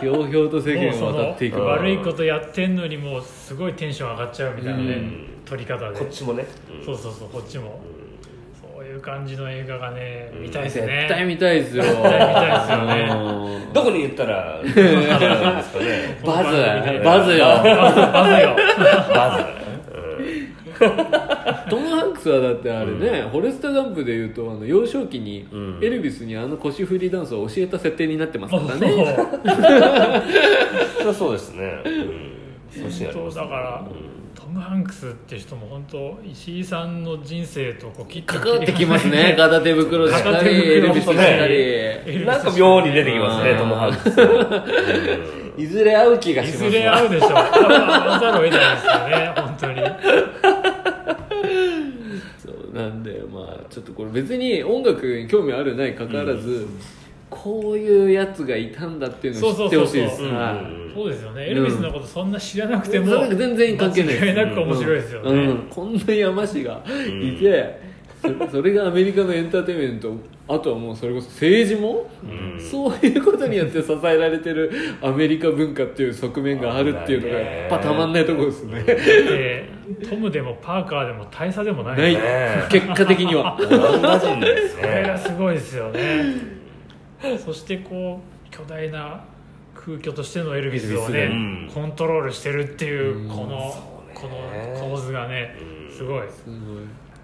[0.00, 1.60] ひょうひょうと世間を渡っていく。
[1.60, 5.98] 悪いことやってんのにもうすごいテンション上がっちゃうみたいなね、うん撮り方で。
[5.98, 6.46] こっちもね。
[6.78, 6.84] うん。
[6.84, 7.80] そうそうそうこっちも、
[8.62, 11.06] そういう感じの映画がね見たいですね。
[11.08, 11.82] 絶対見たいですよ。
[11.82, 13.70] 絶対見たいですよね。
[13.74, 14.60] どこに言ったら
[16.24, 16.54] バズ。
[17.04, 17.46] バズよ。
[17.58, 18.56] バズバズよ。
[19.12, 19.60] バ
[21.68, 25.80] トム・ハンクスはだってあれね、フォレスト・ガンプでいうとあの幼少期にうん。
[25.82, 28.86] エルビスにあの腰振りダンスを教えた設定になってますからね、
[31.02, 31.82] ズは そうですね。
[31.84, 32.30] うん。
[32.90, 33.84] そうだから、
[34.34, 39.34] トム・ハンクスって人も本当石井さんの人生とこう切って関わってきますね。
[39.36, 43.58] 片手袋しかりエルビスしかり、なんか妙に出てきますねうん。
[43.58, 44.20] トム・ハンクス。
[44.20, 44.24] う
[45.36, 46.70] んいずれ会う気がいしますわ。
[46.70, 47.30] ずれ会うでしょう。
[47.32, 49.82] 会わざるを得ないですよね本当に。
[52.38, 56.66] そうなんでまあちょっとこれ別に音楽に興味あるないかかわらず、
[57.30, 60.16] こういうやつがいたんだっていうのを知ってほしいです。
[60.92, 61.48] そうですよね。
[61.48, 65.66] エルビスのことそんな知らなくても、全然関係ない間違いなく面白いですよね、うん。
[65.70, 67.80] こんな山師がいて、
[68.20, 70.12] そそれがアメリカのエンターテインメント。
[70.48, 72.60] あとはもうそれこそ政治も、うん。
[72.60, 78.82] そういうことによって支えられてるアメリカ文化っていう側面があるっていうのがやっぱたまんないところですね。
[78.82, 79.68] で
[80.08, 81.98] トムでもパーカーでも大佐でもない。
[81.98, 82.14] ない。
[82.14, 83.56] ね結果的には。
[83.56, 86.59] オランダ人ですこれがねすごいですよね
[87.44, 89.24] そしてこう巨大な
[89.74, 91.70] 空虚としてのエルビスをね、うん。
[91.72, 93.28] コントロールしてるっていううん。
[93.28, 93.74] この、
[94.14, 95.56] この構図がね
[95.88, 95.96] うん。
[95.96, 96.22] すごい。
[96.28, 96.56] すごい。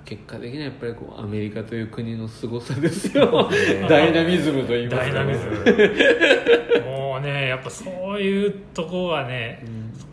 [0.04, 3.50] 結果的にはやっぱりこうアメリカという国の凄さですよ。
[3.88, 5.02] ダイナミズムと言いますか。
[5.02, 6.84] ダイナミズム。
[6.84, 9.64] もうねやっぱそういうとこがね、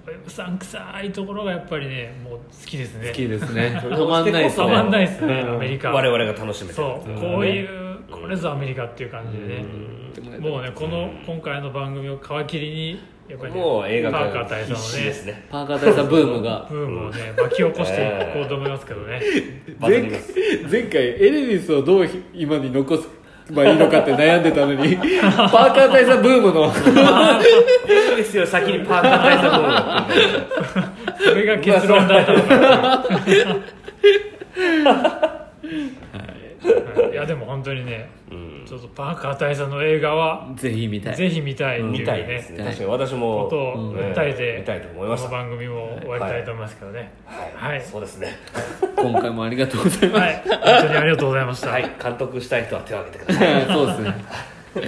[0.04, 3.10] そういううさんくさいところがやっぱりねもう好きですね。
[3.10, 3.80] 好きですね。
[3.80, 4.66] たまんないですね。
[4.66, 5.56] たまんないですね、うん。
[5.56, 5.92] アメリカ。
[5.92, 6.88] 我々が楽しめてる。
[6.88, 7.83] そう、うんこういう
[8.22, 9.66] これぞアメリカっていう感じでね、
[10.14, 15.48] でももうねこの今回の番組を皮切りにやっぱりね、もう映画パーカー界大佐必死のねですね。
[15.50, 16.68] パーカー大佐ブームが。
[16.70, 19.22] ブームをね巻き起こしていこうと思いますけどね、
[19.80, 20.34] バズります
[20.70, 23.08] 前回エルビスをどう今に残す
[23.52, 26.68] まあいいのかって悩んでたのに パーカー大佐ブームの。
[26.68, 32.58] いいですよ先にパーカー大佐の方それが結論だったのか。
[34.84, 35.40] な
[36.64, 38.66] はいいやでも本当にねうん。
[38.66, 41.16] ちょっとパーカー大佐の映画はぜひ見たい。
[41.16, 42.60] ぜひ見たいっていう見たいですね。
[42.60, 45.30] ね確かに私もことをうん訴えて、見たいと思いこました。
[45.30, 47.12] の番組も終わりたいと思いますけどね。
[47.56, 48.38] はい、そうですね。
[48.98, 51.92] 今回もありがとうございます、はい、本当にありがとうございました、はい。
[52.02, 53.66] 監督したい人は手を挙げてください。
[53.66, 54.16] そうですね。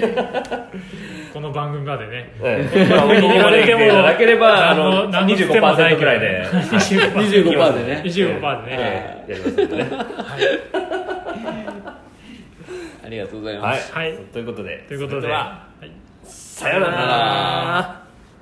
[1.31, 2.31] この番組までね。
[2.41, 2.85] ええ。
[2.89, 6.45] まあ僕に言われてもいただければあの何のつてもない25%ぐらいで。
[6.51, 8.01] 25% 25%でね。
[8.03, 9.31] 25%でね、ええ。
[9.31, 11.04] やりますんでね
[13.05, 14.83] ありがとうございます、はい、ということで。
[14.87, 15.91] ということでは、はい、
[16.23, 18.04] さようなら。